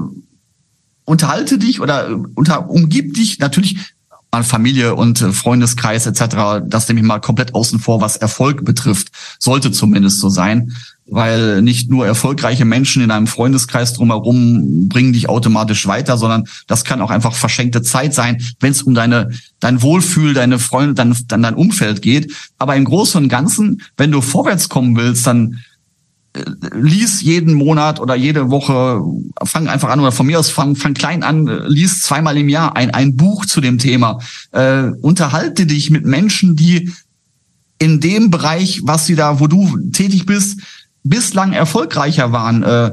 [1.06, 3.78] unterhalte dich oder unter, umgib dich natürlich
[4.32, 6.66] an Familie und Freundeskreis etc.
[6.66, 9.10] Das nehme ich mal komplett außen vor, was Erfolg betrifft.
[9.40, 10.74] Sollte zumindest so sein
[11.08, 16.84] weil nicht nur erfolgreiche Menschen in einem Freundeskreis drumherum bringen dich automatisch weiter, sondern das
[16.84, 19.30] kann auch einfach verschenkte Zeit sein, wenn es um deine
[19.60, 22.34] dein Wohlfühl, deine Freunde, dein, dann dein Umfeld geht.
[22.58, 25.58] Aber im Großen und Ganzen, wenn du vorwärts kommen willst, dann äh,
[26.74, 29.02] lies jeden Monat oder jede Woche,
[29.44, 32.76] fang einfach an oder von mir aus fang, fang klein an, lies zweimal im Jahr
[32.76, 34.20] ein, ein Buch zu dem Thema.
[34.52, 36.92] Äh, unterhalte dich mit Menschen, die
[37.80, 40.60] in dem Bereich, was sie da, wo du tätig bist,
[41.04, 42.64] bislang erfolgreicher waren.
[42.64, 42.92] Äh,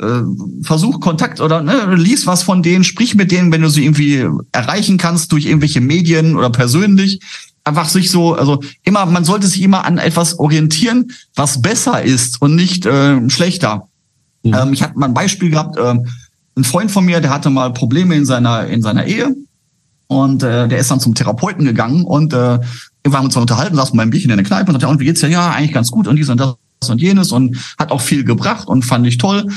[0.00, 0.22] äh,
[0.62, 4.26] versuch Kontakt oder ne, lies was von denen, sprich mit denen, wenn du sie irgendwie
[4.50, 7.20] erreichen kannst durch irgendwelche Medien oder persönlich.
[7.64, 12.42] Einfach sich so, also immer, man sollte sich immer an etwas orientieren, was besser ist
[12.42, 13.88] und nicht äh, schlechter.
[14.42, 14.54] Mhm.
[14.54, 15.94] Ähm, ich hatte mal ein Beispiel gehabt, äh,
[16.56, 19.34] ein Freund von mir, der hatte mal Probleme in seiner in seiner Ehe
[20.06, 22.58] und äh, der ist dann zum Therapeuten gegangen und äh,
[23.04, 25.20] wir haben uns unterhalten, saßen beim Bierchen in der Kneipe und sagte, und wie geht's
[25.20, 25.28] dir?
[25.28, 26.56] Ja, eigentlich ganz gut und dies und das
[26.88, 29.50] und jenes und hat auch viel gebracht und fand ich toll.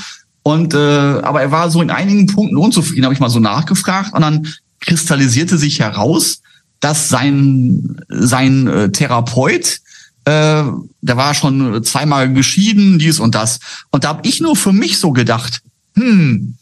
[0.43, 4.13] Und äh, aber er war so in einigen Punkten unzufrieden, habe ich mal so nachgefragt
[4.13, 4.47] und dann
[4.79, 6.41] kristallisierte sich heraus,
[6.80, 9.80] dass sein sein äh, Therapeut
[10.28, 10.63] äh,
[11.01, 13.59] der war schon zweimal geschieden, dies und das.
[13.91, 15.61] Und da habe ich nur für mich so gedacht,
[15.95, 16.55] hm,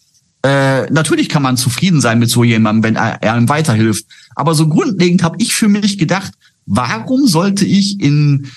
[0.43, 4.05] äh, natürlich kann man zufrieden sein mit so jemandem, wenn er, er ihm weiterhilft.
[4.35, 6.31] Aber so grundlegend habe ich für mich gedacht,
[6.67, 8.47] warum sollte ich in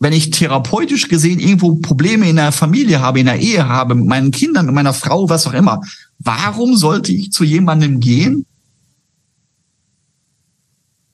[0.00, 4.06] wenn ich therapeutisch gesehen irgendwo Probleme in der Familie habe, in der Ehe habe, mit
[4.06, 5.80] meinen Kindern, mit meiner Frau, was auch immer,
[6.20, 8.46] warum sollte ich zu jemandem gehen,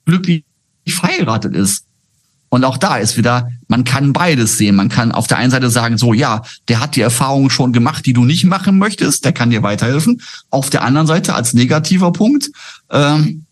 [0.05, 0.45] glücklich
[0.87, 1.85] verheiratet ist?
[2.55, 4.77] Und auch da ist wieder, man kann beides sehen.
[4.77, 8.07] Man kann auf der einen Seite sagen, so ja, der hat die Erfahrungen schon gemacht,
[8.07, 10.23] die du nicht machen möchtest, der kann dir weiterhelfen.
[10.51, 12.51] Auf der anderen Seite als negativer Punkt,
[12.91, 13.45] ähm,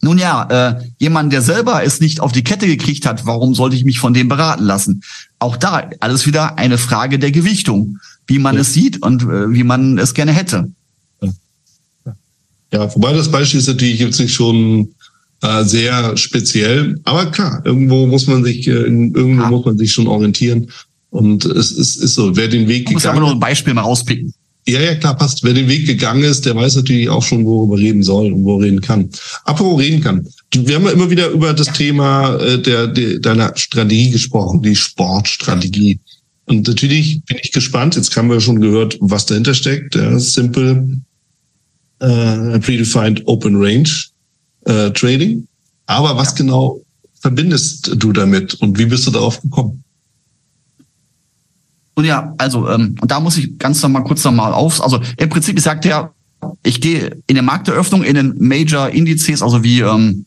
[0.00, 3.74] nun ja, äh, jemand, der selber es nicht auf die Kette gekriegt hat, warum sollte
[3.74, 5.02] ich mich von dem beraten lassen?
[5.40, 8.60] Auch da alles wieder eine Frage der Gewichtung, wie man ja.
[8.60, 10.70] es sieht und äh, wie man es gerne hätte.
[12.72, 14.94] Ja, wobei das Beispiel ist natürlich jetzt nicht schon
[15.46, 19.50] äh, sehr speziell, aber klar, irgendwo muss man sich, äh, irgendwo ja.
[19.50, 20.70] muss man sich schon orientieren.
[21.10, 23.04] Und es, es ist so, wer den Weg gegangen ist.
[23.04, 24.34] muss aber nur ein Beispiel mal rauspicken.
[24.68, 25.44] Ja, ja, klar, passt.
[25.44, 28.56] Wer den Weg gegangen ist, der weiß natürlich auch schon, worüber reden soll und wo
[28.56, 29.08] reden kann.
[29.44, 30.26] Apropos reden kann.
[30.52, 34.74] Wir haben ja immer wieder über das Thema äh, der, der deiner Strategie gesprochen, die
[34.74, 36.00] Sportstrategie.
[36.46, 37.94] Und natürlich bin ich gespannt.
[37.94, 39.94] Jetzt haben wir schon gehört, was dahinter steckt.
[39.94, 41.00] Ja, simple,
[42.00, 43.88] äh, predefined Open Range
[44.66, 45.46] äh, Trading.
[45.86, 46.80] Aber was genau
[47.20, 49.82] verbindest du damit und wie bist du darauf gekommen?
[51.94, 54.82] Und ja, also, ähm, da muss ich ganz nochmal kurz nochmal auf.
[54.82, 56.12] Also im Prinzip, ich sagte ja,
[56.62, 60.26] ich gehe in der Markteröffnung in den Major Indizes, also wie ähm,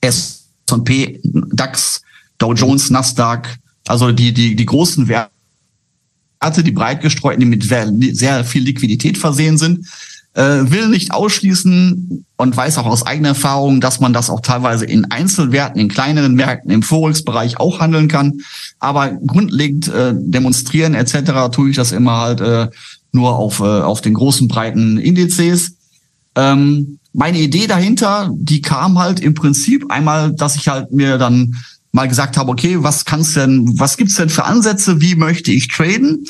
[0.00, 2.02] S&P, DAX,
[2.38, 3.58] Dow Jones, Nasdaq,
[3.88, 9.58] also die, die, die großen Werte, die breit gestreut, die mit sehr viel Liquidität versehen
[9.58, 9.84] sind
[10.32, 15.10] will nicht ausschließen und weiß auch aus eigener Erfahrung, dass man das auch teilweise in
[15.10, 18.40] Einzelwerten, in kleineren Märkten im Forex-Bereich auch handeln kann.
[18.78, 21.50] Aber grundlegend äh, demonstrieren etc.
[21.52, 22.68] tue ich das immer halt äh,
[23.12, 25.72] nur auf, äh, auf den großen breiten Indizes.
[26.36, 31.56] Ähm, meine Idee dahinter, die kam halt im Prinzip einmal, dass ich halt mir dann
[31.92, 35.68] mal gesagt habe, okay, was kann's denn, was gibt's denn für Ansätze, wie möchte ich
[35.68, 36.24] traden?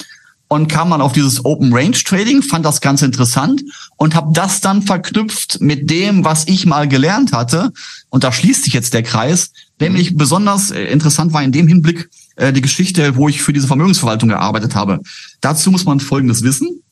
[0.52, 3.62] Und kam dann auf dieses Open Range Trading, fand das ganz interessant
[3.96, 7.72] und habe das dann verknüpft mit dem, was ich mal gelernt hatte.
[8.08, 9.52] Und da schließt sich jetzt der Kreis.
[9.78, 13.68] Nämlich besonders äh, interessant war in dem Hinblick äh, die Geschichte, wo ich für diese
[13.68, 14.98] Vermögensverwaltung gearbeitet habe.
[15.40, 16.82] Dazu muss man Folgendes wissen.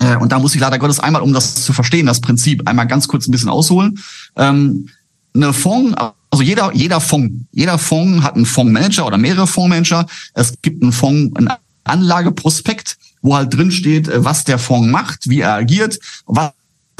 [0.00, 2.88] Äh, und da muss ich leider Gottes einmal, um das zu verstehen, das Prinzip, einmal
[2.88, 4.00] ganz kurz ein bisschen ausholen.
[4.34, 4.88] Ähm,
[5.32, 5.94] eine Fonds,
[6.30, 10.06] also jeder, jeder Fonds, jeder Fonds hat einen Fondsmanager oder mehrere Fondsmanager.
[10.34, 11.52] Es gibt einen Fonds, einen
[11.88, 16.52] Anlageprospekt, wo halt drin steht, äh, was der Fonds macht, wie er agiert, was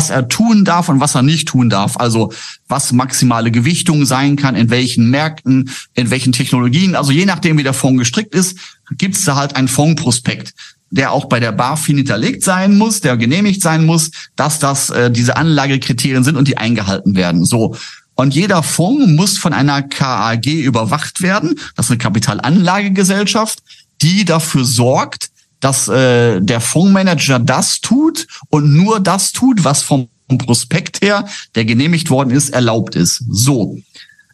[0.09, 1.97] er tun darf und was er nicht tun darf.
[1.97, 2.33] Also
[2.69, 6.95] was maximale Gewichtung sein kann, in welchen Märkten, in welchen Technologien.
[6.95, 8.59] Also je nachdem, wie der Fonds gestrickt ist,
[8.99, 10.55] gibt es da halt einen Fondsprospekt
[10.91, 15.11] der auch bei der BaFin hinterlegt sein muss, der genehmigt sein muss, dass das äh,
[15.11, 17.45] diese Anlagekriterien sind und die eingehalten werden.
[17.45, 17.77] So.
[18.15, 21.59] Und jeder Fonds muss von einer KAG überwacht werden.
[21.75, 23.63] Das ist eine Kapitalanlagegesellschaft
[24.03, 25.31] die dafür sorgt,
[25.61, 31.65] dass äh, der Fondsmanager das tut und nur das tut, was vom Prospekt her, der
[31.65, 33.25] genehmigt worden ist, erlaubt ist.
[33.29, 33.79] So.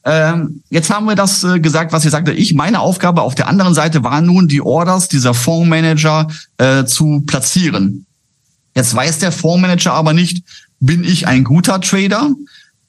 [0.05, 2.33] Ähm, jetzt haben wir das äh, gesagt, was ich sagte.
[2.33, 7.23] Ich, meine Aufgabe auf der anderen Seite war nun, die Orders dieser Fondsmanager äh, zu
[7.27, 8.07] platzieren.
[8.75, 10.45] Jetzt weiß der Fondsmanager aber nicht,
[10.81, 12.31] bin ich ein guter Trader?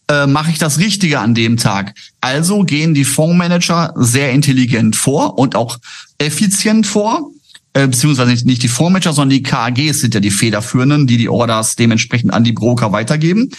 [0.07, 1.93] Äh, Mache ich das Richtige an dem Tag?
[2.19, 5.77] Also gehen die Fondsmanager sehr intelligent vor und auch
[6.23, 7.31] effizient vor
[7.73, 11.29] äh, beziehungsweise nicht, nicht die Fondsmanager, sondern die KAGs sind ja die Federführenden, die die
[11.29, 13.49] Orders dementsprechend an die Broker weitergeben.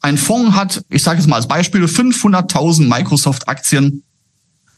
[0.00, 4.04] Ein Fonds hat, ich sage jetzt mal als Beispiel, 500.000 Microsoft-Aktien,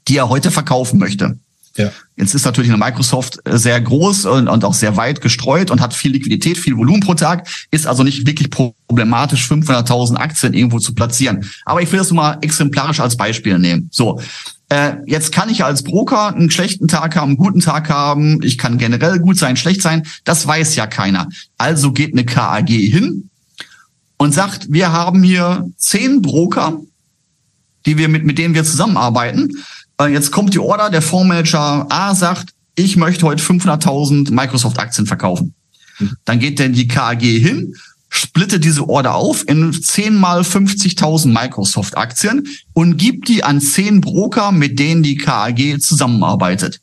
[0.08, 1.38] die er heute verkaufen möchte.
[1.76, 1.92] Ja.
[2.16, 5.80] Jetzt ist natürlich eine Microsoft äh, sehr groß und, und auch sehr weit gestreut und
[5.80, 10.80] hat viel Liquidität, viel Volumen pro Tag, ist also nicht wirklich problematisch, 500.000 Aktien irgendwo
[10.80, 11.48] zu platzieren.
[11.64, 13.88] Aber ich will das nur mal exemplarisch als Beispiel nehmen.
[13.92, 14.20] So,
[14.70, 18.56] äh, jetzt kann ich als Broker einen schlechten Tag haben, einen guten Tag haben, ich
[18.56, 21.28] kann generell gut sein, schlecht sein, das weiß ja keiner.
[21.58, 23.28] Also geht eine KAG hin
[24.16, 26.80] und sagt, wir haben hier zehn Broker,
[27.86, 29.52] die wir mit, mit denen wir zusammenarbeiten
[30.00, 35.54] äh, jetzt kommt die Order, der Fondsmanager A sagt, ich möchte heute 500.000 Microsoft-Aktien verkaufen.
[35.98, 36.16] Mhm.
[36.24, 37.74] Dann geht denn die KAG hin,
[38.10, 44.52] splittet diese Order auf in 10 mal 50.000 Microsoft-Aktien und gibt die an 10 Broker,
[44.52, 46.80] mit denen die KAG zusammenarbeitet.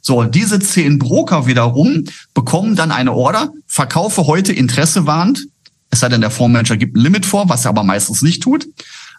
[0.00, 2.04] So, diese 10 Broker wiederum
[2.34, 5.46] bekommen dann eine Order, verkaufe heute Interesse warnt,
[5.90, 8.66] es sei denn, der Fondsmanager gibt ein Limit vor, was er aber meistens nicht tut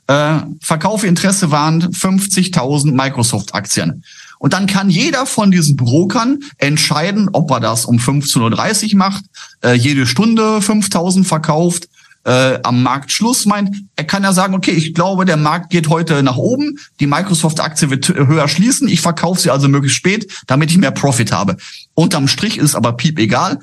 [0.07, 4.03] äh, Verkaufe Interesse waren 50.000 Microsoft-Aktien.
[4.39, 9.25] Und dann kann jeder von diesen Brokern entscheiden, ob er das um 15.30 Uhr macht,
[9.63, 11.87] äh, jede Stunde 5.000 verkauft,
[12.27, 16.21] äh, am Marktschluss meint, er kann ja sagen, okay, ich glaube, der Markt geht heute
[16.23, 20.77] nach oben, die Microsoft-Aktie wird höher schließen, ich verkaufe sie also möglichst spät, damit ich
[20.77, 21.55] mehr Profit habe.
[21.93, 23.59] Unterm Strich ist aber piep egal.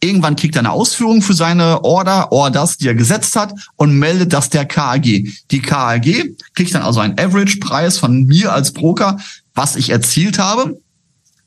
[0.00, 4.34] Irgendwann kriegt er eine Ausführung für seine Order, Orders, die er gesetzt hat und meldet
[4.34, 5.04] das der KAG.
[5.50, 9.16] Die KAG kriegt dann also einen Average-Preis von mir als Broker,
[9.54, 10.80] was ich erzielt habe.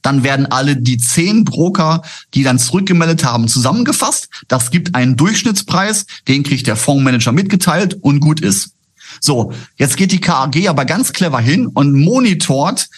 [0.01, 2.01] Dann werden alle die zehn Broker,
[2.33, 4.29] die dann zurückgemeldet haben, zusammengefasst.
[4.47, 8.71] Das gibt einen Durchschnittspreis, den kriegt der Fondsmanager mitgeteilt und gut ist.
[9.19, 12.89] So, jetzt geht die KAG aber ganz clever hin und monitort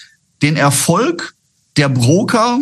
[0.41, 1.34] den Erfolg
[1.78, 2.60] der Broker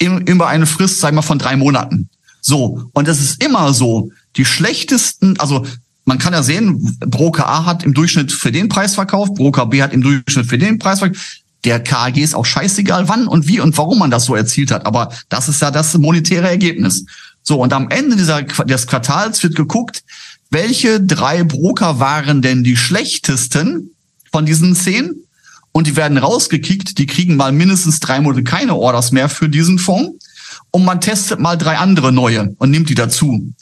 [0.00, 2.08] über eine Frist, sagen wir, von drei Monaten.
[2.40, 2.88] So.
[2.92, 5.66] Und es ist immer so, die schlechtesten, also
[6.04, 9.82] man kann ja sehen, Broker A hat im Durchschnitt für den Preis verkauft, Broker B
[9.82, 11.39] hat im Durchschnitt für den Preis verkauft.
[11.64, 14.86] Der KAG ist auch scheißegal, wann und wie und warum man das so erzielt hat.
[14.86, 17.04] Aber das ist ja das monetäre Ergebnis.
[17.42, 20.02] So, und am Ende dieser, des Quartals wird geguckt,
[20.50, 23.90] welche drei Broker waren denn die schlechtesten
[24.32, 25.24] von diesen zehn?
[25.72, 29.78] und die werden rausgekickt, die kriegen mal mindestens drei Monate keine Orders mehr für diesen
[29.78, 30.24] Fonds
[30.70, 33.52] und man testet mal drei andere neue und nimmt die dazu.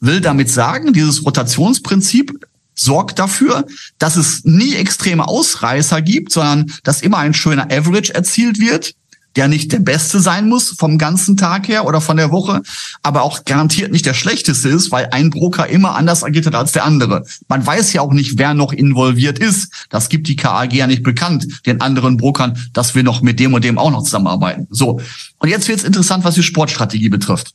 [0.00, 2.46] Will damit sagen, dieses Rotationsprinzip
[2.76, 3.66] sorgt dafür,
[3.98, 8.94] dass es nie extreme Ausreißer gibt, sondern dass immer ein schöner Average erzielt wird
[9.36, 12.62] der nicht der Beste sein muss vom ganzen Tag her oder von der Woche,
[13.02, 16.72] aber auch garantiert nicht der Schlechteste ist, weil ein Broker immer anders agiert hat als
[16.72, 17.24] der andere.
[17.46, 19.86] Man weiß ja auch nicht, wer noch involviert ist.
[19.90, 23.54] Das gibt die KAG ja nicht bekannt, den anderen Brokern, dass wir noch mit dem
[23.54, 24.66] und dem auch noch zusammenarbeiten.
[24.70, 25.00] So.
[25.38, 27.52] Und jetzt wird es interessant, was die Sportstrategie betrifft.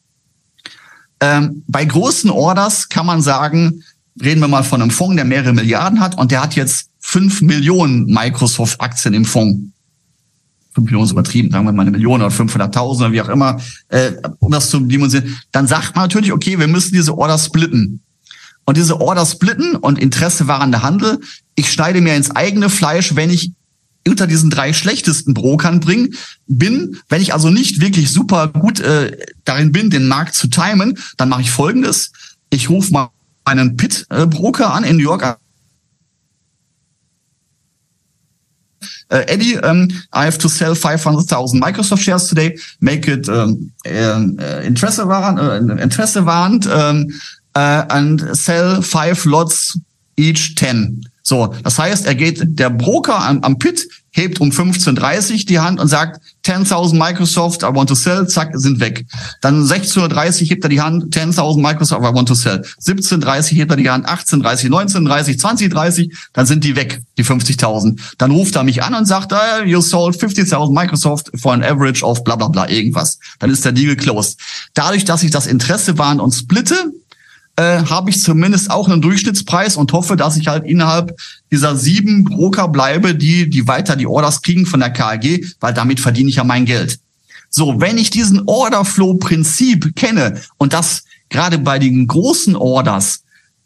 [1.19, 3.83] Ähm, bei großen Orders kann man sagen,
[4.23, 7.41] reden wir mal von einem Fonds, der mehrere Milliarden hat und der hat jetzt fünf
[7.41, 9.71] Millionen Microsoft-Aktien im Fonds.
[10.73, 13.59] 5 Millionen ist übertrieben, sagen wir mal eine Million oder 500.000 oder wie auch immer,
[13.89, 18.01] äh, um das zu dimensionieren, dann sagt man natürlich, okay, wir müssen diese Order splitten.
[18.63, 21.19] Und diese Order splitten und Interesse warender Handel,
[21.55, 23.51] ich schneide mir ins eigene Fleisch, wenn ich
[24.07, 26.15] unter diesen drei schlechtesten Brokern bring,
[26.47, 30.97] bin, wenn ich also nicht wirklich super gut äh, darin bin, den Markt zu timen,
[31.17, 32.11] dann mache ich folgendes.
[32.49, 33.09] Ich rufe mal
[33.45, 35.23] einen Pit-Broker an in New York,
[39.11, 44.61] uh, Eddie, um, I have to sell 500,000 Microsoft shares today, make it um, uh,
[44.63, 47.07] interesse warrant, uh, warrant um,
[47.55, 49.77] uh, and sell five lots
[50.17, 51.01] each 10.
[51.23, 55.79] So, das heißt, er geht, der Broker am, am Pit hebt um 15.30 die Hand
[55.79, 59.05] und sagt, 10.000 Microsoft, I want to sell, zack, sind weg.
[59.39, 62.61] Dann 16.30 hebt er die Hand, 10.000 Microsoft, I want to sell.
[62.83, 67.99] 17.30 hebt er die Hand, 18.30, 19.30, 20.30, dann sind die weg, die 50.000.
[68.17, 72.03] Dann ruft er mich an und sagt, uh, you sold 50.000 Microsoft for an average
[72.03, 73.17] of bla bla bla, irgendwas.
[73.39, 74.37] Dann ist der Deal closed.
[74.73, 76.91] Dadurch, dass ich das Interesse waren und splitte,
[77.61, 81.15] äh, habe ich zumindest auch einen Durchschnittspreis und hoffe, dass ich halt innerhalb
[81.51, 85.99] dieser sieben Broker bleibe, die, die weiter die Orders kriegen von der KAG, weil damit
[85.99, 86.99] verdiene ich ja mein Geld.
[87.49, 93.23] So, wenn ich diesen Orderflow-Prinzip kenne und das gerade bei den großen Orders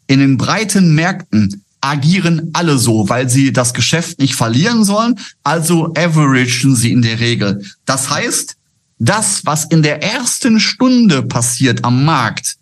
[0.08, 5.94] in den breiten Märkten agieren alle so, weil sie das Geschäft nicht verlieren sollen, also
[5.94, 7.64] averagen sie in der Regel.
[7.86, 8.56] Das heißt,
[8.98, 12.56] das, was in der ersten Stunde passiert am Markt,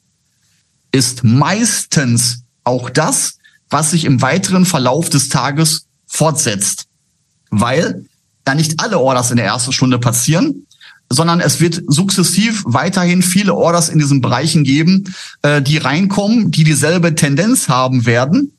[0.94, 3.38] ist meistens auch das,
[3.68, 6.86] was sich im weiteren Verlauf des Tages fortsetzt.
[7.50, 8.04] Weil
[8.44, 10.68] da nicht alle Orders in der ersten Stunde passieren,
[11.10, 16.62] sondern es wird sukzessiv weiterhin viele Orders in diesen Bereichen geben, äh, die reinkommen, die
[16.62, 18.52] dieselbe Tendenz haben werden.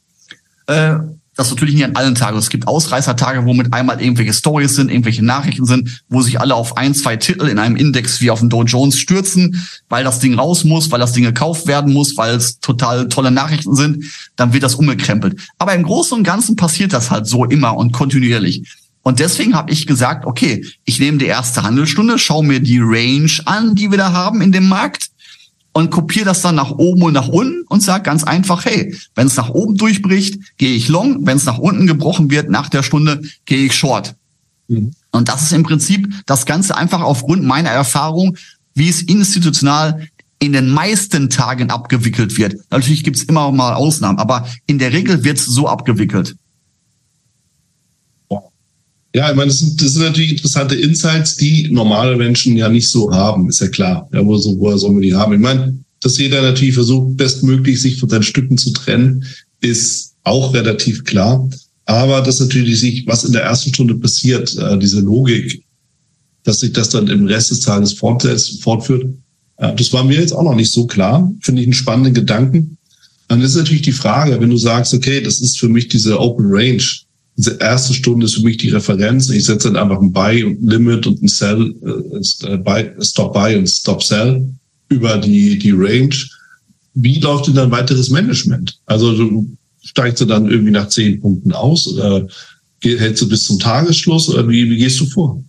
[0.68, 0.98] Äh,
[1.36, 2.38] das natürlich nicht an allen Tagen.
[2.38, 6.56] Es gibt Ausreißertage, wo mit einmal irgendwelche Stories sind, irgendwelche Nachrichten sind, wo sich alle
[6.56, 10.20] auf ein, zwei Titel in einem Index wie auf dem Dow Jones stürzen, weil das
[10.20, 14.06] Ding raus muss, weil das Ding gekauft werden muss, weil es total tolle Nachrichten sind.
[14.36, 15.40] Dann wird das umgekrempelt.
[15.60, 18.64] Aber im Großen und Ganzen passiert das halt so immer und kontinuierlich.
[19.02, 23.32] Und deswegen habe ich gesagt, okay, ich nehme die erste Handelsstunde, schaue mir die Range
[23.46, 25.10] an, die wir da haben in dem Markt
[25.76, 29.28] und kopiere das dann nach oben und nach unten und sage ganz einfach, hey, wenn
[29.28, 32.82] es nach oben durchbricht, gehe ich long, wenn es nach unten gebrochen wird nach der
[32.82, 34.16] Stunde, gehe ich short.
[34.70, 34.94] Mhm.
[35.12, 38.38] Und das ist im Prinzip das Ganze einfach aufgrund meiner Erfahrung,
[38.74, 40.08] wie es institutional
[40.40, 42.56] in den meisten Tagen abgewickelt wird.
[42.70, 46.38] Natürlich gibt es immer mal Ausnahmen, aber in der Regel wird es so abgewickelt.
[49.16, 52.90] Ja, ich meine, das sind, das sind natürlich interessante Insights, die normale Menschen ja nicht
[52.90, 54.10] so haben, ist ja klar.
[54.12, 55.32] Ja, wo, so, woher sollen wir die haben?
[55.32, 59.24] Ich meine, dass jeder natürlich versucht, bestmöglich sich von seinen Stücken zu trennen,
[59.62, 61.48] ist auch relativ klar.
[61.86, 65.64] Aber dass natürlich sich, was in der ersten Stunde passiert, äh, diese Logik,
[66.44, 69.06] dass sich das dann im Rest des Tages fortsetzt, fortführt,
[69.60, 71.32] äh, das war mir jetzt auch noch nicht so klar.
[71.40, 72.78] Finde ich einen spannenden Gedanken.
[73.30, 76.48] Dann ist natürlich die Frage, wenn du sagst, okay, das ist für mich diese Open
[76.50, 76.84] Range,
[77.38, 79.30] diese erste Stunde ist für mich die Referenz.
[79.30, 81.76] Ich setze dann einfach ein Buy und Limit und ein Sell,
[82.44, 84.48] äh, Buy, Stop Buy und Stop Sell
[84.90, 86.16] über die, die Range.
[86.94, 88.80] Wie läuft denn dann weiteres Management?
[88.86, 92.26] Also du steigst du dann irgendwie nach zehn Punkten aus oder
[92.82, 95.44] hältst du bis zum Tagesschluss oder wie, wie gehst du vor?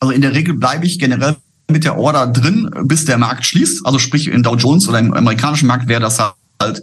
[0.00, 1.36] Also in der Regel bleibe ich generell
[1.70, 3.84] mit der Order drin, bis der Markt schließt.
[3.84, 6.74] Also sprich in Dow Jones oder im amerikanischen Markt wäre das halt, äh,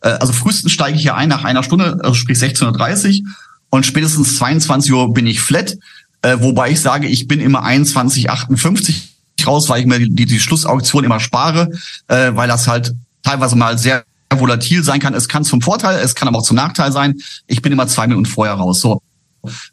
[0.00, 3.30] also frühestens steige ich hier ein nach einer Stunde, also sprich 16.30 Uhr
[3.70, 5.76] und spätestens 22 Uhr bin ich flat,
[6.22, 8.94] äh, wobei ich sage, ich bin immer 21.58
[9.46, 11.70] raus, weil ich mir die, die Schlussauktion immer spare,
[12.08, 15.14] äh, weil das halt teilweise mal sehr volatil sein kann.
[15.14, 17.16] Es kann zum Vorteil, es kann aber auch zum Nachteil sein.
[17.46, 18.80] Ich bin immer zwei Minuten vorher raus.
[18.80, 19.02] So.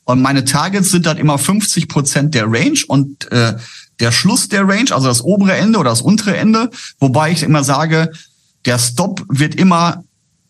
[0.04, 3.56] Und meine Targets sind dann immer 50 Prozent der Range und äh,
[4.00, 7.64] der Schluss der Range, also das obere Ende oder das untere Ende, wobei ich immer
[7.64, 8.12] sage,
[8.66, 10.04] der Stop wird immer,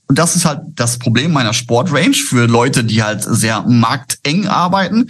[0.07, 5.09] und das ist halt das Problem meiner Sportrange für Leute, die halt sehr markteng arbeiten.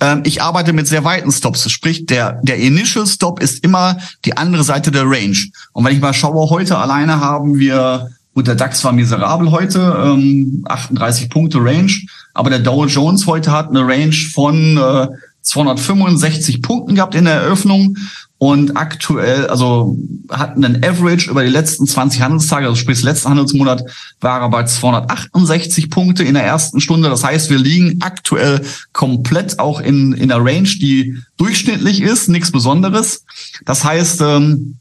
[0.00, 1.70] Ähm, ich arbeite mit sehr weiten Stops.
[1.70, 5.36] Sprich, der, der Initial Stop ist immer die andere Seite der Range.
[5.72, 9.96] Und wenn ich mal schaue, heute alleine haben wir, gut, der DAX war miserabel heute,
[10.04, 11.92] ähm, 38 Punkte Range,
[12.34, 15.06] aber der Dow Jones heute hat eine Range von äh,
[15.42, 17.96] 265 Punkten gehabt in der Eröffnung
[18.42, 19.96] und aktuell, also
[20.28, 23.84] hatten einen Average über die letzten 20 Handelstage, also sprich, letzten Handelsmonat
[24.20, 27.08] war er bei 268 Punkte in der ersten Stunde.
[27.08, 32.50] Das heißt, wir liegen aktuell komplett auch in, in der Range, die durchschnittlich ist, nichts
[32.50, 33.24] Besonderes.
[33.64, 34.78] Das heißt, ähm,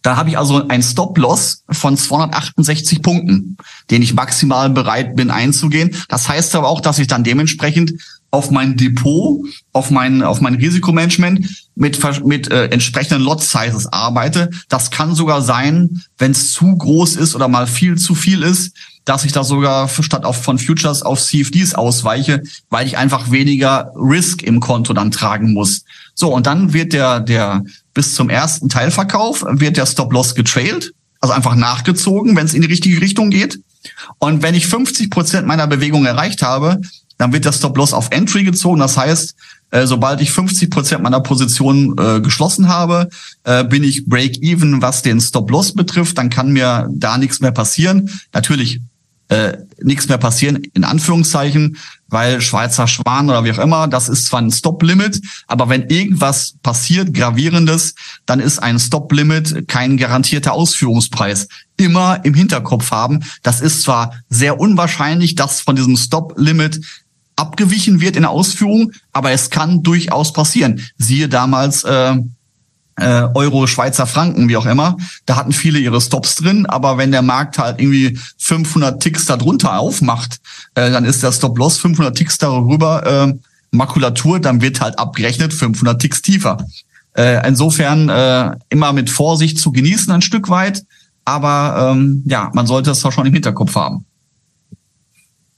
[0.00, 3.58] da habe ich also ein Stop-Loss von 268 Punkten,
[3.90, 5.94] den ich maximal bereit bin einzugehen.
[6.08, 7.92] Das heißt aber auch, dass ich dann dementsprechend
[8.30, 9.40] auf mein Depot,
[9.72, 14.50] auf mein, auf mein Risikomanagement mit, mit äh, entsprechenden Lot Sizes arbeite.
[14.68, 18.72] Das kann sogar sein, wenn es zu groß ist oder mal viel zu viel ist,
[19.06, 23.92] dass ich da sogar statt auf, von Futures auf CFDs ausweiche, weil ich einfach weniger
[23.96, 25.84] Risk im Konto dann tragen muss.
[26.14, 27.62] So, und dann wird der, der
[27.94, 32.68] bis zum ersten Teilverkauf wird der Stop-Loss getrailt, also einfach nachgezogen, wenn es in die
[32.68, 33.58] richtige Richtung geht.
[34.18, 36.80] Und wenn ich 50 Prozent meiner Bewegung erreicht habe,
[37.18, 38.80] dann wird der Stop-Loss auf Entry gezogen.
[38.80, 39.34] Das heißt,
[39.70, 43.10] äh, sobald ich 50 Prozent meiner Position äh, geschlossen habe,
[43.44, 46.16] äh, bin ich Break-Even, was den Stop-Loss betrifft.
[46.16, 48.08] Dann kann mir da nichts mehr passieren.
[48.32, 48.80] Natürlich
[49.28, 51.76] äh, nichts mehr passieren, in Anführungszeichen,
[52.08, 56.54] weil Schweizer Schwan oder wie auch immer, das ist zwar ein Stop-Limit, aber wenn irgendwas
[56.62, 57.94] passiert, gravierendes,
[58.24, 61.48] dann ist ein Stop-Limit kein garantierter Ausführungspreis.
[61.76, 63.20] Immer im Hinterkopf haben.
[63.42, 66.80] Das ist zwar sehr unwahrscheinlich, dass von diesem Stop-Limit
[67.38, 70.80] abgewichen wird in der Ausführung, aber es kann durchaus passieren.
[70.98, 72.16] Siehe damals äh,
[72.96, 74.96] äh, Euro, Schweizer Franken, wie auch immer.
[75.24, 79.78] Da hatten viele ihre Stops drin, aber wenn der Markt halt irgendwie 500 Ticks darunter
[79.78, 80.40] aufmacht,
[80.74, 83.34] äh, dann ist der Stop-Loss 500 Ticks darüber äh,
[83.70, 86.58] Makulatur, dann wird halt abgerechnet 500 Ticks tiefer.
[87.16, 90.82] Äh, insofern äh, immer mit Vorsicht zu genießen ein Stück weit,
[91.24, 94.06] aber ähm, ja, man sollte es schon im Hinterkopf haben.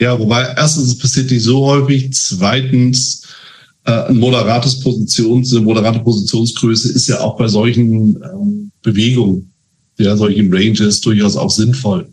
[0.00, 3.22] Ja, wobei erstens es passiert nicht so häufig, zweitens
[3.84, 9.50] äh, ein moderates Positions, eine moderate Positionsgröße ist ja auch bei solchen ähm, Bewegungen
[10.00, 12.08] ja, solchen Ranges durchaus auch sinnvoll.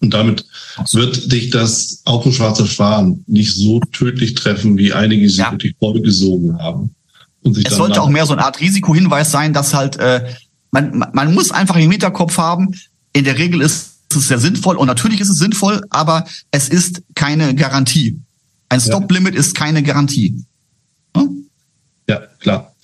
[0.00, 0.44] Und damit
[0.92, 5.52] wird dich das auch ein schwarzer Schwan nicht so tödlich treffen, wie einige sich ja.
[5.52, 6.94] wirklich vollgesogen haben.
[7.42, 10.24] Und sich es sollte auch mehr so eine Art Risikohinweis sein, dass halt äh,
[10.72, 12.74] man, man muss einfach im Hinterkopf haben,
[13.12, 17.02] in der Regel ist es sehr sinnvoll und natürlich ist es sinnvoll, aber es ist
[17.14, 18.18] keine Garantie.
[18.68, 19.40] Ein Stop-Limit ja.
[19.40, 20.42] ist keine Garantie.
[21.16, 21.46] Hm?
[22.08, 22.74] Ja, klar,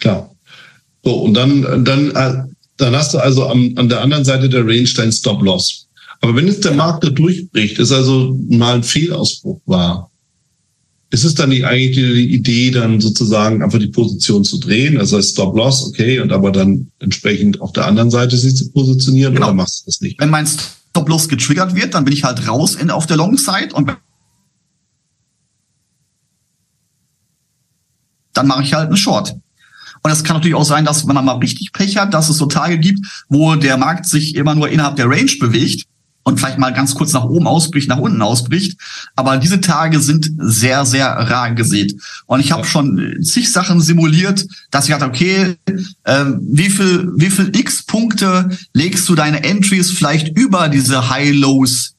[0.00, 0.30] klar.
[1.04, 2.44] So, und dann, dann, äh,
[2.76, 5.86] dann hast du also am, an der anderen Seite der Range dein Stop-Loss.
[6.20, 10.10] Aber wenn jetzt der Markt da durchbricht, ist also mal ein Fehlausbruch war,
[11.10, 15.86] ist es dann die Idee, dann sozusagen einfach die Position zu drehen, also als Stop-Loss,
[15.86, 19.46] okay, und aber dann entsprechend auf der anderen Seite sich zu positionieren genau.
[19.46, 20.20] oder machst du das nicht?
[20.20, 23.96] Wenn mein Stop-Loss getriggert wird, dann bin ich halt raus in, auf der Long-Side und
[28.32, 29.34] dann mache ich halt eine Short.
[30.02, 32.46] Und es kann natürlich auch sein, dass man mal richtig Pech hat, dass es so
[32.46, 35.86] Tage gibt, wo der Markt sich immer nur innerhalb der Range bewegt
[36.26, 38.80] und vielleicht mal ganz kurz nach oben ausbricht, nach unten ausbricht.
[39.14, 41.94] Aber diese Tage sind sehr, sehr rar gesät.
[42.26, 45.54] Und ich habe schon zig Sachen simuliert, dass ich dachte, okay,
[46.02, 51.92] äh, wie viel, wie viel X-Punkte legst du deine Entries vielleicht über diese High-Lows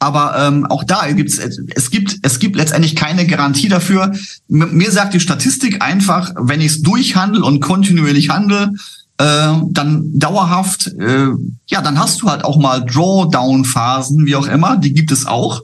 [0.00, 4.12] aber ähm, auch da gibt's es gibt es gibt letztendlich keine Garantie dafür.
[4.48, 10.88] mir sagt die Statistik einfach, wenn ich es durchhandel und kontinuierlich handle, äh, dann dauerhaft,
[10.98, 11.28] äh,
[11.66, 15.62] ja, dann hast du halt auch mal Drawdown-Phasen, wie auch immer, die gibt es auch.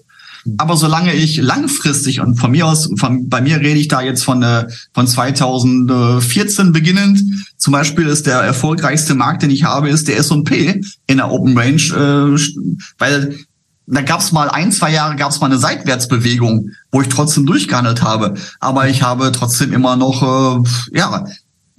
[0.56, 4.24] Aber solange ich langfristig und von mir aus, von, bei mir rede ich da jetzt
[4.24, 7.20] von, äh, von 2014 beginnend,
[7.58, 11.56] zum Beispiel ist der erfolgreichste Markt, den ich habe, ist der S&P in der Open
[11.58, 12.40] Range, äh,
[12.98, 13.36] weil
[13.86, 17.44] da gab es mal ein, zwei Jahre gab es mal eine Seitwärtsbewegung, wo ich trotzdem
[17.44, 18.34] durchgehandelt habe.
[18.60, 21.26] Aber ich habe trotzdem immer noch, äh, ja,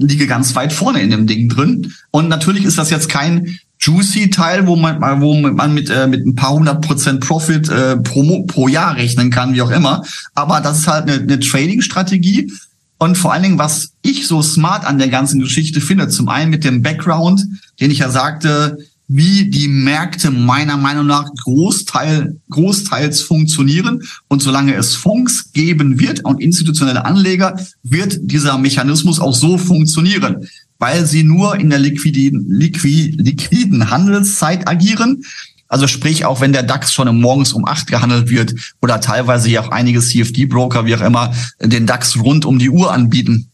[0.01, 1.93] liege ganz weit vorne in dem Ding drin.
[2.11, 6.25] Und natürlich ist das jetzt kein juicy Teil, wo man, wo man mit, äh, mit
[6.25, 10.03] ein paar hundert Prozent Profit äh, pro, pro Jahr rechnen kann, wie auch immer.
[10.35, 12.51] Aber das ist halt eine, eine Trading-Strategie.
[12.99, 16.51] Und vor allen Dingen, was ich so smart an der ganzen Geschichte finde, zum einen
[16.51, 17.43] mit dem Background,
[17.79, 18.77] den ich ja sagte,
[19.13, 24.01] wie die Märkte meiner Meinung nach Großteil, großteils funktionieren.
[24.29, 30.47] Und solange es Fonds geben wird und institutionelle Anleger, wird dieser Mechanismus auch so funktionieren,
[30.79, 35.25] weil sie nur in der liquiden, liquid, liquiden Handelszeit agieren.
[35.67, 39.61] Also sprich, auch wenn der DAX schon morgens um acht gehandelt wird oder teilweise ja
[39.61, 43.51] auch einige CFD-Broker, wie auch immer, den DAX rund um die Uhr anbieten,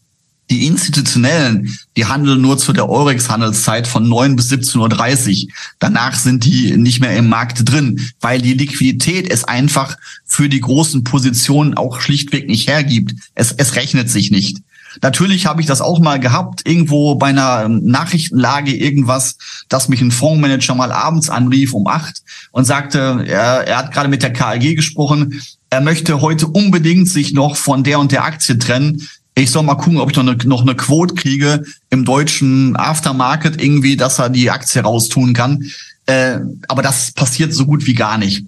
[0.50, 5.52] die institutionellen, die handeln nur zu der Eurex-Handelszeit von 9 bis 17.30 Uhr.
[5.78, 10.60] Danach sind die nicht mehr im Markt drin, weil die Liquidität es einfach für die
[10.60, 13.14] großen Positionen auch schlichtweg nicht hergibt.
[13.34, 14.58] Es, es rechnet sich nicht.
[15.02, 19.36] Natürlich habe ich das auch mal gehabt, irgendwo bei einer Nachrichtenlage irgendwas,
[19.68, 22.22] dass mich ein Fondsmanager mal abends anrief um acht
[22.52, 25.40] und sagte, er, er hat gerade mit der KLG gesprochen,
[25.70, 29.06] er möchte heute unbedingt sich noch von der und der Aktie trennen
[29.42, 33.62] ich soll mal gucken, ob ich noch eine, noch eine Quote kriege im deutschen Aftermarket
[33.62, 35.64] irgendwie, dass er die Aktie raustun kann.
[36.06, 38.46] Äh, aber das passiert so gut wie gar nicht.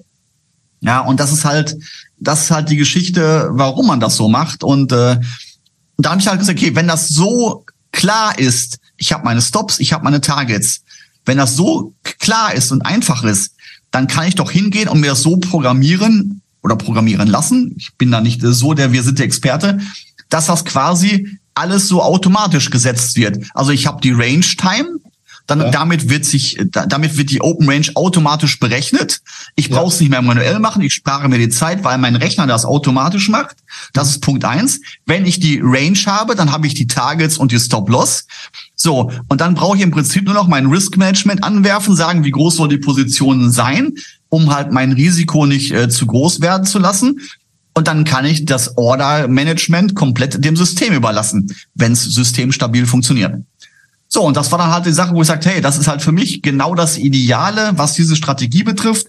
[0.80, 1.76] Ja, und das ist halt,
[2.18, 4.64] das ist halt die Geschichte, warum man das so macht.
[4.64, 5.18] Und äh,
[5.98, 9.78] da habe ich halt gesagt, okay, wenn das so klar ist, ich habe meine Stops,
[9.80, 10.82] ich habe meine Targets,
[11.26, 13.54] wenn das so klar ist und einfach ist,
[13.90, 17.74] dann kann ich doch hingehen und mir das so programmieren oder programmieren lassen.
[17.76, 19.80] Ich bin da nicht so der, wir sind der Experte,
[20.30, 23.44] dass das quasi alles so automatisch gesetzt wird.
[23.54, 25.00] Also ich habe die Range Time,
[25.50, 25.70] dann ja.
[25.70, 29.20] damit wird sich, damit wird die Open Range automatisch berechnet.
[29.56, 30.80] Ich brauche es nicht mehr manuell machen.
[30.80, 33.56] Ich spare mir die Zeit, weil mein Rechner das automatisch macht.
[33.92, 34.80] Das ist Punkt eins.
[35.06, 38.26] Wenn ich die Range habe, dann habe ich die Targets und die Stop Loss.
[38.76, 42.30] So, und dann brauche ich im Prinzip nur noch mein Risk Management anwerfen, sagen, wie
[42.30, 43.94] groß soll die Position sein,
[44.28, 47.20] um halt mein Risiko nicht äh, zu groß werden zu lassen.
[47.74, 53.36] Und dann kann ich das Order-Management komplett dem System überlassen, wenn es systemstabil funktioniert.
[54.08, 56.02] So, und das war dann halt die Sache, wo ich sagte, hey, das ist halt
[56.02, 59.06] für mich genau das Ideale, was diese Strategie betrifft,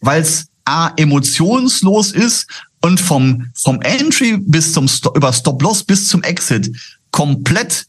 [0.00, 2.46] weil es A, emotionslos ist
[2.80, 6.70] und vom, vom Entry bis zum Stop, über Stop-Loss bis zum Exit
[7.10, 7.86] komplett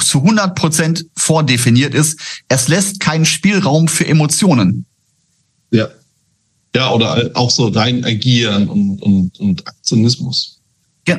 [0.00, 2.18] zu 100 Prozent vordefiniert ist.
[2.48, 4.86] Es lässt keinen Spielraum für Emotionen.
[5.70, 5.88] Ja,
[6.76, 10.60] ja, oder auch so rein agieren und, und, und Aktionismus.
[11.08, 11.18] Ja.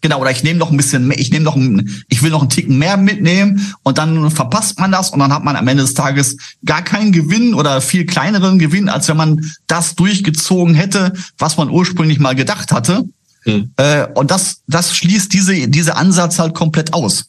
[0.00, 2.40] Genau, oder ich nehme noch ein bisschen mehr, ich nehme noch ein, ich will noch
[2.40, 5.84] einen Ticken mehr mitnehmen und dann verpasst man das und dann hat man am Ende
[5.84, 11.12] des Tages gar keinen Gewinn oder viel kleineren Gewinn, als wenn man das durchgezogen hätte,
[11.38, 13.04] was man ursprünglich mal gedacht hatte.
[13.42, 13.72] Hm.
[13.76, 17.26] Äh, und das, das schließt diese, diese Ansatz halt komplett aus.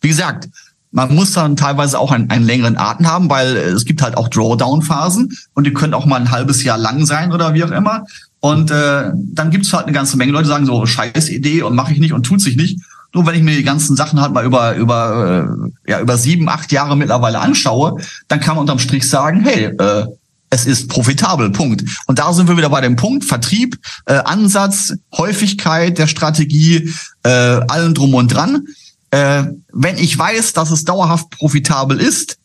[0.00, 0.48] Wie gesagt,
[0.94, 4.28] Man muss dann teilweise auch einen, einen längeren Atem haben, weil es gibt halt auch
[4.28, 8.04] Drawdown-Phasen und die können auch mal ein halbes Jahr lang sein oder wie auch immer.
[8.38, 11.62] Und äh, dann gibt es halt eine ganze Menge Leute, die sagen so, scheiß Idee
[11.62, 12.78] und mache ich nicht und tut sich nicht.
[13.12, 15.48] Nur wenn ich mir die ganzen Sachen halt mal über über
[15.86, 19.64] äh, ja über sieben, acht Jahre mittlerweile anschaue, dann kann man unterm Strich sagen, hey,
[19.76, 20.06] äh,
[20.50, 21.82] es ist profitabel, Punkt.
[22.06, 23.76] Und da sind wir wieder bei dem Punkt Vertrieb,
[24.06, 26.92] äh, Ansatz, Häufigkeit der Strategie,
[27.24, 28.68] äh, allen drum und dran.
[29.14, 32.38] Äh, wenn ich weiß, dass es dauerhaft profitabel ist,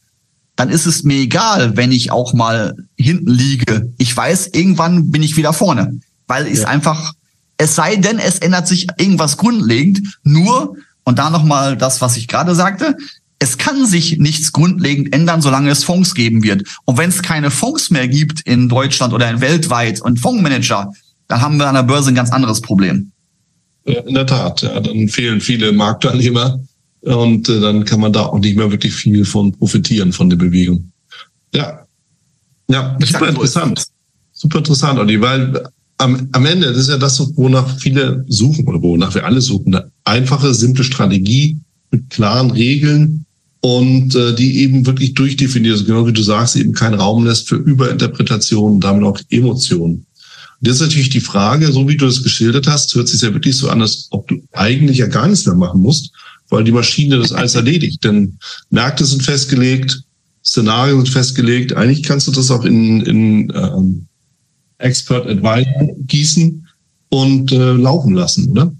[0.55, 3.91] dann ist es mir egal, wenn ich auch mal hinten liege.
[3.97, 6.67] Ich weiß, irgendwann bin ich wieder vorne, weil es ja.
[6.67, 7.13] einfach,
[7.57, 10.01] es sei denn, es ändert sich irgendwas grundlegend.
[10.23, 12.95] Nur und da nochmal das, was ich gerade sagte
[13.39, 16.63] es kann sich nichts grundlegend ändern, solange es Fonds geben wird.
[16.83, 20.91] Und wenn es keine Fonds mehr gibt in Deutschland oder weltweit und Fondsmanager,
[21.29, 23.13] dann haben wir an der Börse ein ganz anderes Problem.
[23.85, 26.59] In der Tat, ja, dann fehlen viele Marktteilnehmer
[27.01, 30.37] und äh, dann kann man da auch nicht mehr wirklich viel von profitieren von der
[30.37, 30.91] Bewegung.
[31.53, 31.85] Ja,
[32.69, 33.85] ja, super interessant,
[34.31, 35.67] super interessant, Olli, weil
[35.97, 39.73] am, am Ende das ist ja das, wonach viele suchen oder wonach wir alle suchen,
[39.73, 41.57] eine einfache, simple Strategie
[41.89, 43.25] mit klaren Regeln,
[43.61, 47.49] und äh, die eben wirklich durchdefiniert, also genau wie du sagst, eben keinen Raum lässt
[47.49, 50.05] für Überinterpretationen, damit auch Emotionen.
[50.61, 53.55] Jetzt ist natürlich die Frage, so wie du das geschildert hast, hört sich ja wirklich
[53.55, 56.11] so an, als ob du eigentlich ja gar nichts mehr machen musst,
[56.49, 58.03] weil die Maschine das alles erledigt.
[58.03, 58.37] Denn
[58.69, 60.03] Märkte sind festgelegt,
[60.43, 61.73] Szenarien sind festgelegt.
[61.73, 64.07] Eigentlich kannst du das auch in, in ähm,
[64.79, 66.67] Expert Advisor gießen
[67.09, 68.73] und äh, laufen lassen, oder?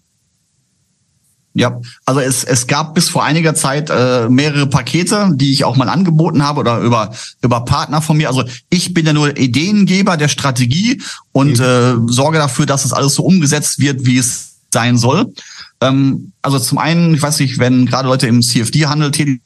[1.54, 5.76] Ja, also es, es gab bis vor einiger Zeit äh, mehrere Pakete, die ich auch
[5.76, 8.28] mal angeboten habe oder über, über Partner von mir.
[8.28, 11.64] Also ich bin ja nur Ideengeber der Strategie und mhm.
[11.64, 15.34] äh, sorge dafür, dass es alles so umgesetzt wird, wie es sein soll.
[15.82, 19.42] Ähm, also zum einen, ich weiß nicht, wenn gerade Leute im CFD-Handel tätig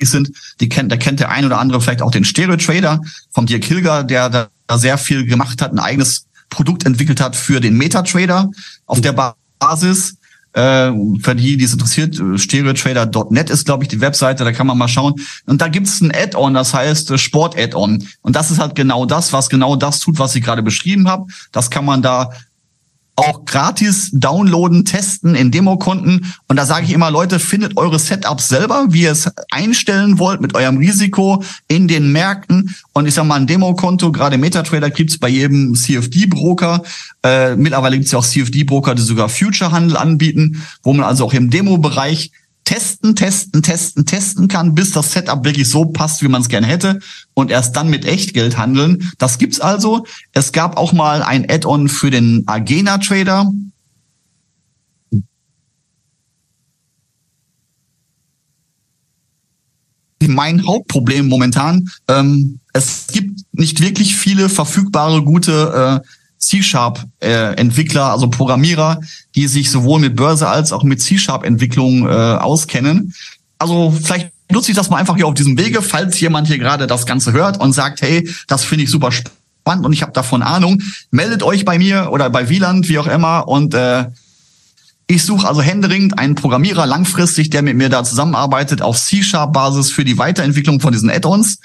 [0.00, 0.30] sind,
[0.60, 3.00] die kennt, da kennt der ein oder andere vielleicht auch den Stereo Trader
[3.32, 7.60] vom Dirk Hilger, der da sehr viel gemacht hat, ein eigenes Produkt entwickelt hat für
[7.60, 8.50] den MetaTrader
[8.86, 10.16] auf der Basis.
[10.52, 10.92] Äh,
[11.22, 14.76] für die, die es interessiert, äh, stereotrader.net ist, glaube ich, die Webseite, da kann man
[14.76, 15.14] mal schauen.
[15.46, 18.06] Und da gibt's ein Add-on, das heißt äh, Sport-Add-on.
[18.20, 21.26] Und das ist halt genau das, was genau das tut, was ich gerade beschrieben habe.
[21.52, 22.30] Das kann man da
[23.16, 26.32] auch gratis downloaden, testen in Demokonten.
[26.48, 30.40] Und da sage ich immer, Leute, findet eure Setups selber, wie ihr es einstellen wollt
[30.40, 32.74] mit eurem Risiko in den Märkten.
[32.92, 36.82] Und ich sage mal, ein Demokonto, gerade MetaTrader gibt's bei jedem CFD-Broker.
[37.22, 41.50] Äh, mittlerweile gibt's ja auch CFD-Broker, die sogar Future-Handel anbieten, wo man also auch im
[41.50, 42.32] Demo-Bereich
[42.64, 46.66] testen, testen, testen, testen kann, bis das Setup wirklich so passt, wie man es gerne
[46.66, 47.00] hätte
[47.34, 49.12] und erst dann mit Echtgeld handeln.
[49.18, 50.06] Das gibt's also.
[50.32, 53.50] Es gab auch mal ein Add-on für den Agena Trader.
[60.24, 66.08] Mein Hauptproblem momentan, ähm, es gibt nicht wirklich viele verfügbare gute äh,
[66.42, 69.00] C-Sharp-Entwickler, also Programmierer,
[69.34, 73.14] die sich sowohl mit Börse als auch mit C-Sharp-Entwicklung äh, auskennen.
[73.58, 76.86] Also vielleicht nutze ich das mal einfach hier auf diesem Wege, falls jemand hier gerade
[76.86, 80.42] das Ganze hört und sagt, hey, das finde ich super spannend und ich habe davon
[80.42, 84.06] Ahnung, meldet euch bei mir oder bei Wieland, wie auch immer, und äh,
[85.12, 90.04] ich suche also händeringend einen Programmierer langfristig, der mit mir da zusammenarbeitet auf C-Sharp-Basis für
[90.04, 91.58] die Weiterentwicklung von diesen Add-ons.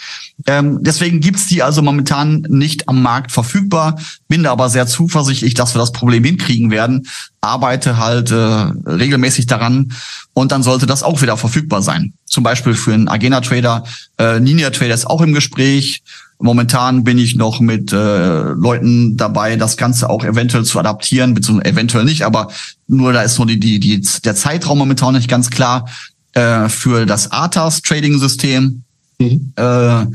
[0.46, 5.54] Ähm, deswegen gibt's die also momentan nicht am Markt verfügbar, bin da aber sehr zuversichtlich,
[5.54, 7.08] dass wir das Problem hinkriegen werden,
[7.42, 9.94] arbeite halt äh, regelmäßig daran
[10.34, 12.14] und dann sollte das auch wieder verfügbar sein.
[12.26, 13.84] Zum Beispiel für einen Agena-Trader,
[14.18, 16.04] äh, Ninja-Trader ist auch im Gespräch,
[16.40, 21.74] Momentan bin ich noch mit äh, Leuten dabei, das Ganze auch eventuell zu adaptieren, beziehungsweise
[21.74, 22.52] eventuell nicht, aber
[22.88, 25.90] nur da ist nur die, die, die, der Zeitraum momentan nicht ganz klar
[26.34, 28.84] äh, für das ATAS Trading System.
[29.20, 29.54] Mhm.
[29.56, 30.06] Äh,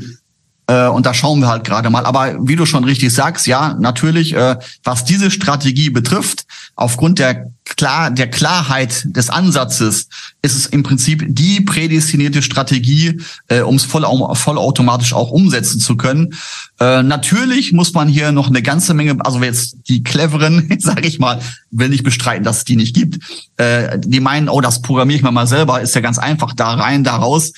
[0.67, 2.05] äh, und da schauen wir halt gerade mal.
[2.05, 6.45] Aber wie du schon richtig sagst, ja, natürlich, äh, was diese Strategie betrifft,
[6.75, 10.07] aufgrund der klar der Klarheit des Ansatzes
[10.41, 14.05] ist es im Prinzip die prädestinierte Strategie, äh, um es voll,
[14.35, 16.33] vollautomatisch auch umsetzen zu können.
[16.79, 21.19] Äh, natürlich muss man hier noch eine ganze Menge, also jetzt die cleveren, sage ich
[21.19, 21.39] mal,
[21.71, 23.19] will nicht bestreiten, dass es die nicht gibt.
[23.57, 26.73] Äh, die meinen, oh, das programmiere ich mir mal selber, ist ja ganz einfach, da
[26.73, 27.53] rein, da raus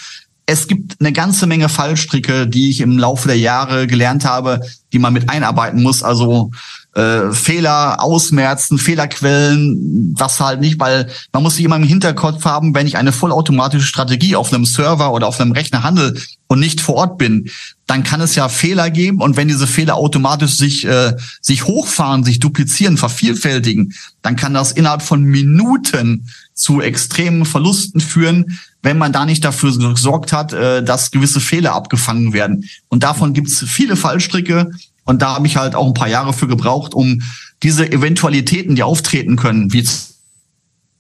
[0.48, 4.62] es gibt eine ganze Menge Fallstricke, die ich im Laufe der Jahre gelernt habe,
[4.94, 6.04] die man mit einarbeiten muss.
[6.04, 6.52] Also
[6.96, 12.74] äh, Fehler ausmerzen, Fehlerquellen, was halt nicht, weil man muss sich immer im Hinterkopf haben,
[12.74, 16.16] wenn ich eine vollautomatische Strategie auf einem Server oder auf einem Rechner handle
[16.48, 17.50] und nicht vor Ort bin,
[17.86, 22.24] dann kann es ja Fehler geben und wenn diese Fehler automatisch sich äh, sich hochfahren,
[22.24, 29.12] sich duplizieren, vervielfältigen, dann kann das innerhalb von Minuten zu extremen Verlusten führen, wenn man
[29.12, 32.70] da nicht dafür gesorgt hat, äh, dass gewisse Fehler abgefangen werden.
[32.88, 34.72] Und davon gibt es viele Fallstricke.
[35.06, 37.22] Und da habe ich halt auch ein paar Jahre für gebraucht, um
[37.64, 39.84] diese Eventualitäten, die auftreten können, wie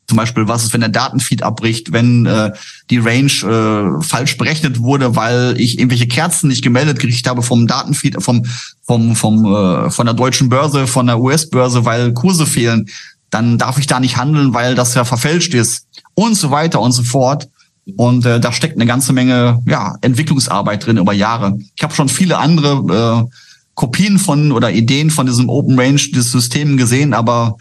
[0.07, 2.51] zum Beispiel, was ist, wenn der Datenfeed abbricht, wenn äh,
[2.91, 7.65] die Range äh, falsch berechnet wurde, weil ich irgendwelche Kerzen nicht gemeldet gekriegt habe vom
[7.65, 8.45] Datenfeed, vom
[8.83, 12.87] vom vom äh, von der deutschen Börse, von der US-Börse, weil Kurse fehlen,
[13.31, 16.91] dann darf ich da nicht handeln, weil das ja verfälscht ist und so weiter und
[16.91, 17.49] so fort.
[17.97, 21.57] Und äh, da steckt eine ganze Menge ja, Entwicklungsarbeit drin über Jahre.
[21.75, 23.35] Ich habe schon viele andere äh,
[23.75, 27.57] Kopien von oder Ideen von diesem Open Range, dieses System gesehen, aber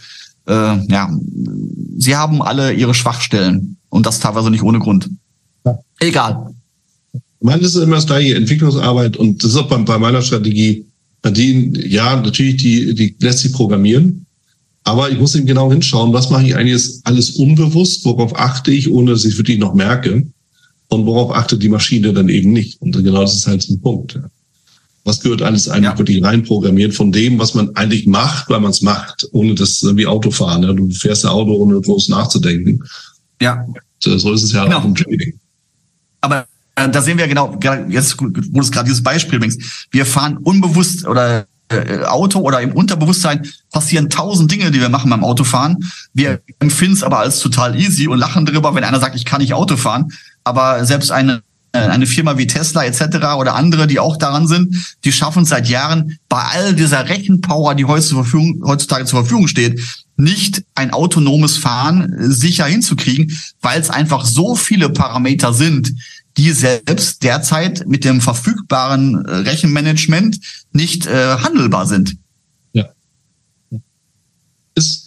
[0.47, 0.53] äh,
[0.87, 1.11] ja,
[1.99, 5.11] sie haben alle ihre Schwachstellen und das teilweise nicht ohne Grund.
[5.65, 5.79] Ja.
[6.01, 6.55] Egal.
[7.41, 10.87] Mein ist immer das gleiche, Entwicklungsarbeit und das ist auch bei, meiner Strategie.
[11.27, 14.27] Die, ja, natürlich, die, die lässt sich programmieren,
[14.85, 18.91] aber ich muss eben genau hinschauen, was mache ich eigentlich alles unbewusst, worauf achte ich,
[18.91, 20.27] ohne dass ich es wirklich noch merke
[20.89, 22.81] und worauf achtet die Maschine dann eben nicht.
[22.83, 24.15] Und genau das ist halt ein Punkt.
[24.15, 24.31] Ja.
[25.05, 25.99] Was gehört alles eigentlich ja.
[25.99, 30.07] wirklich reinprogrammiert von dem, was man eigentlich macht, weil man es macht, ohne das wie
[30.07, 30.63] Autofahren.
[30.63, 30.73] Ja?
[30.73, 32.83] Du fährst ein Auto, ohne groß nachzudenken.
[33.41, 33.67] Ja.
[33.99, 34.79] So ist es ja genau.
[34.79, 35.39] auch im Trading.
[36.21, 37.59] Aber äh, da sehen wir genau,
[37.89, 39.61] jetzt, wo du es gerade dieses Beispiel bringst.
[39.91, 45.11] Wir fahren unbewusst oder äh, Auto oder im Unterbewusstsein passieren tausend Dinge, die wir machen
[45.11, 45.91] beim Autofahren.
[46.13, 49.41] Wir empfinden es aber als total easy und lachen darüber, wenn einer sagt, ich kann
[49.41, 50.13] nicht Auto fahren.
[50.45, 51.43] Aber selbst eine
[51.79, 53.17] eine Firma wie Tesla etc.
[53.39, 57.85] oder andere, die auch daran sind, die schaffen seit Jahren bei all dieser Rechenpower, die
[57.85, 59.81] heutzutage zur Verfügung steht,
[60.17, 65.93] nicht ein autonomes Fahren sicher hinzukriegen, weil es einfach so viele Parameter sind,
[66.37, 70.39] die selbst derzeit mit dem verfügbaren äh, Rechenmanagement
[70.73, 72.17] nicht äh, handelbar sind.
[72.73, 72.87] Ja.
[74.75, 75.04] Ist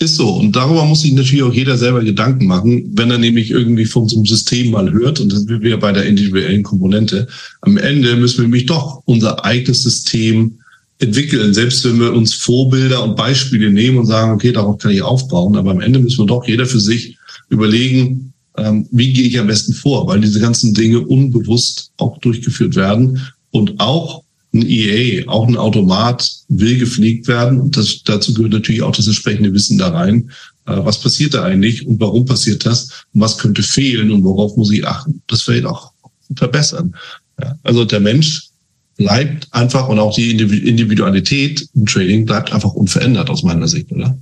[0.00, 0.28] ist so.
[0.30, 4.08] Und darüber muss sich natürlich auch jeder selber Gedanken machen, wenn er nämlich irgendwie von
[4.08, 5.20] so einem System mal hört.
[5.20, 7.28] Und das sind wir bei der individuellen Komponente.
[7.60, 10.58] Am Ende müssen wir nämlich doch unser eigenes System
[11.00, 11.52] entwickeln.
[11.52, 15.56] Selbst wenn wir uns Vorbilder und Beispiele nehmen und sagen, okay, darauf kann ich aufbauen.
[15.56, 17.18] Aber am Ende müssen wir doch jeder für sich
[17.50, 22.74] überlegen, ähm, wie gehe ich am besten vor, weil diese ganzen Dinge unbewusst auch durchgeführt
[22.74, 23.20] werden
[23.50, 24.22] und auch
[24.52, 27.60] ein EA, auch ein Automat will gepflegt werden.
[27.60, 30.30] Und das, dazu gehört natürlich auch das entsprechende Wissen da rein.
[30.66, 33.04] Äh, was passiert da eigentlich und warum passiert das?
[33.12, 35.22] Und was könnte fehlen und worauf muss ich achten?
[35.28, 35.92] Das vielleicht auch
[36.36, 36.94] verbessern.
[37.40, 38.48] Ja, also der Mensch
[38.96, 44.18] bleibt einfach und auch die Individualität im Trading bleibt einfach unverändert aus meiner Sicht, oder?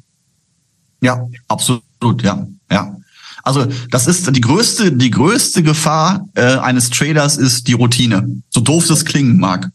[1.03, 1.83] Ja, absolut,
[2.23, 2.97] ja, ja.
[3.43, 8.43] Also das ist die größte, die größte Gefahr äh, eines Traders ist die Routine.
[8.51, 9.71] So doof das klingen mag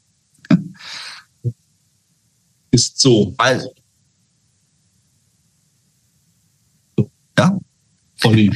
[2.73, 3.33] ist so.
[3.37, 3.65] Weil,
[7.37, 7.59] ja.
[8.23, 8.51] Olli,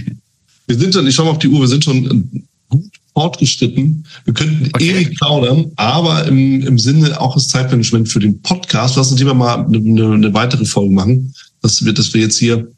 [0.67, 4.05] wir sind schon, ich schau mal auf die Uhr, wir sind schon gut fortgeschritten.
[4.25, 4.89] Wir könnten okay.
[4.89, 9.33] ewig plaudern, aber im, im Sinne auch des Zeitmanagement für den Podcast, lass uns lieber
[9.33, 12.71] mal eine, eine weitere Folge machen, dass wir, dass wir jetzt hier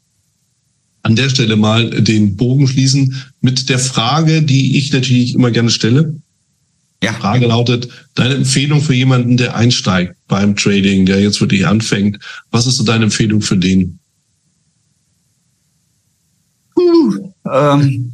[1.02, 5.70] an der Stelle mal den Bogen schließen mit der Frage, die ich natürlich immer gerne
[5.70, 6.14] stelle.
[7.02, 7.12] Ja.
[7.12, 12.18] Die Frage lautet, deine Empfehlung für jemanden, der einsteigt beim Trading, der jetzt wirklich anfängt,
[12.50, 13.98] was ist so deine Empfehlung für den?
[16.76, 18.12] Uh, ähm,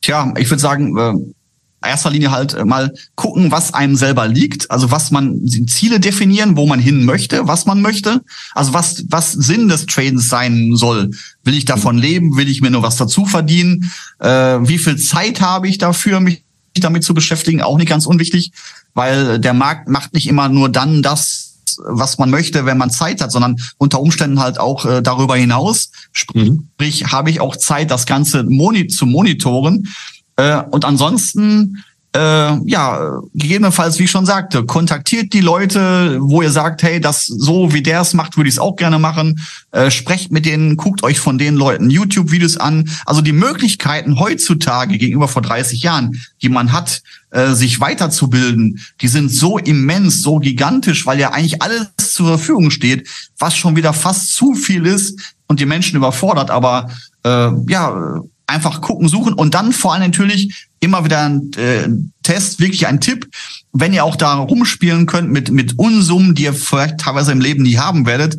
[0.00, 4.70] tja, ich würde sagen, äh, erster Linie halt äh, mal gucken, was einem selber liegt,
[4.70, 8.22] also was man Ziele definieren, wo man hin möchte, was man möchte,
[8.54, 11.10] also was was Sinn des Tradens sein soll.
[11.44, 12.36] Will ich davon leben?
[12.36, 13.90] Will ich mir nur was dazu verdienen?
[14.18, 18.52] Äh, wie viel Zeit habe ich dafür, mich damit zu beschäftigen, auch nicht ganz unwichtig,
[18.94, 23.20] weil der Markt macht nicht immer nur dann das, was man möchte, wenn man Zeit
[23.20, 25.90] hat, sondern unter Umständen halt auch äh, darüber hinaus.
[26.12, 27.12] Sprich, mhm.
[27.12, 29.88] habe ich auch Zeit, das Ganze moni zu monitoren.
[30.36, 36.50] Äh, und ansonsten äh, ja, gegebenenfalls, wie ich schon sagte, kontaktiert die Leute, wo ihr
[36.50, 39.40] sagt, hey, das so wie der es macht, würde ich es auch gerne machen.
[39.70, 42.90] Äh, sprecht mit denen, guckt euch von den Leuten YouTube-Videos an.
[43.06, 49.08] Also die Möglichkeiten heutzutage gegenüber vor 30 Jahren, die man hat, äh, sich weiterzubilden, die
[49.08, 53.08] sind so immens, so gigantisch, weil ja eigentlich alles zur Verfügung steht,
[53.38, 56.50] was schon wieder fast zu viel ist und die Menschen überfordert.
[56.50, 56.90] Aber
[57.22, 58.20] äh, ja,
[58.50, 61.88] einfach gucken, suchen und dann vor allem natürlich immer wieder ein äh,
[62.22, 63.28] Test, wirklich ein Tipp.
[63.72, 67.62] wenn ihr auch da rumspielen könnt mit, mit Unsummen, die ihr vielleicht teilweise im Leben
[67.62, 68.36] nie haben werdet,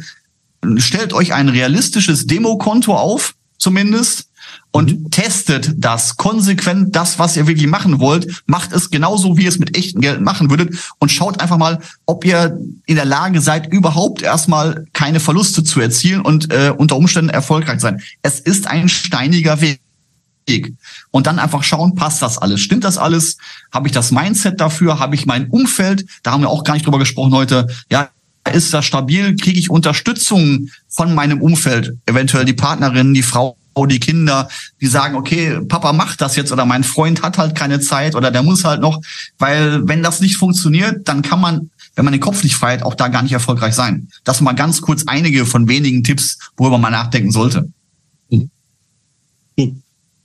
[0.78, 4.28] stellt euch ein realistisches Demokonto auf, zumindest,
[4.72, 5.12] und mhm.
[5.12, 9.60] testet das konsequent, das, was ihr wirklich machen wollt, macht es genauso, wie ihr es
[9.60, 13.72] mit echtem Geld machen würdet und schaut einfach mal, ob ihr in der Lage seid,
[13.72, 18.02] überhaupt erstmal keine Verluste zu erzielen und äh, unter Umständen erfolgreich sein.
[18.22, 19.82] Es ist ein steiniger Weg.
[21.12, 22.62] Und dann einfach schauen, passt das alles?
[22.62, 23.38] Stimmt das alles?
[23.72, 25.00] Habe ich das Mindset dafür?
[25.00, 26.06] Habe ich mein Umfeld?
[26.24, 27.68] Da haben wir auch gar nicht drüber gesprochen heute.
[27.90, 28.10] Ja,
[28.52, 29.36] ist das stabil?
[29.36, 31.94] Kriege ich Unterstützung von meinem Umfeld?
[32.06, 33.56] Eventuell die Partnerin, die Frau,
[33.88, 34.50] die Kinder,
[34.82, 38.32] die sagen, okay, Papa macht das jetzt oder mein Freund hat halt keine Zeit oder
[38.32, 39.02] der muss halt noch,
[39.38, 42.84] weil wenn das nicht funktioniert, dann kann man, wenn man den Kopf nicht frei hat,
[42.84, 44.10] auch da gar nicht erfolgreich sein.
[44.24, 47.70] Das mal ganz kurz einige von wenigen Tipps, worüber man nachdenken sollte.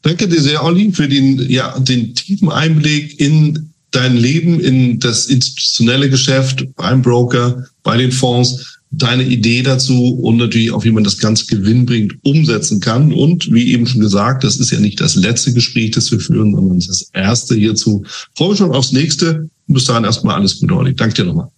[0.06, 5.26] Danke dir sehr, Olli, für den, ja, den tiefen Einblick in dein Leben, in das
[5.26, 11.02] institutionelle Geschäft beim Broker, bei den Fonds, deine Idee dazu und natürlich auch, wie man
[11.02, 13.12] das ganz gewinnbringend umsetzen kann.
[13.12, 16.54] Und wie eben schon gesagt, das ist ja nicht das letzte Gespräch, das wir führen,
[16.54, 18.04] sondern das erste hierzu.
[18.36, 19.50] Freue mich schon aufs nächste.
[19.66, 20.94] Bis dahin erstmal alles Gute, Olli.
[20.94, 21.48] Danke dir nochmal.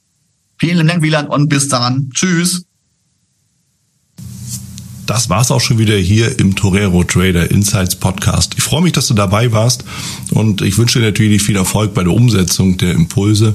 [0.57, 2.09] Vielen Dank, Wieland, und bis dann.
[2.15, 2.65] Tschüss.
[5.09, 8.53] Das war's auch schon wieder hier im Torero Trader Insights Podcast.
[8.59, 9.83] Ich freue mich, dass du dabei warst
[10.33, 13.55] und ich wünsche dir natürlich viel Erfolg bei der Umsetzung der Impulse.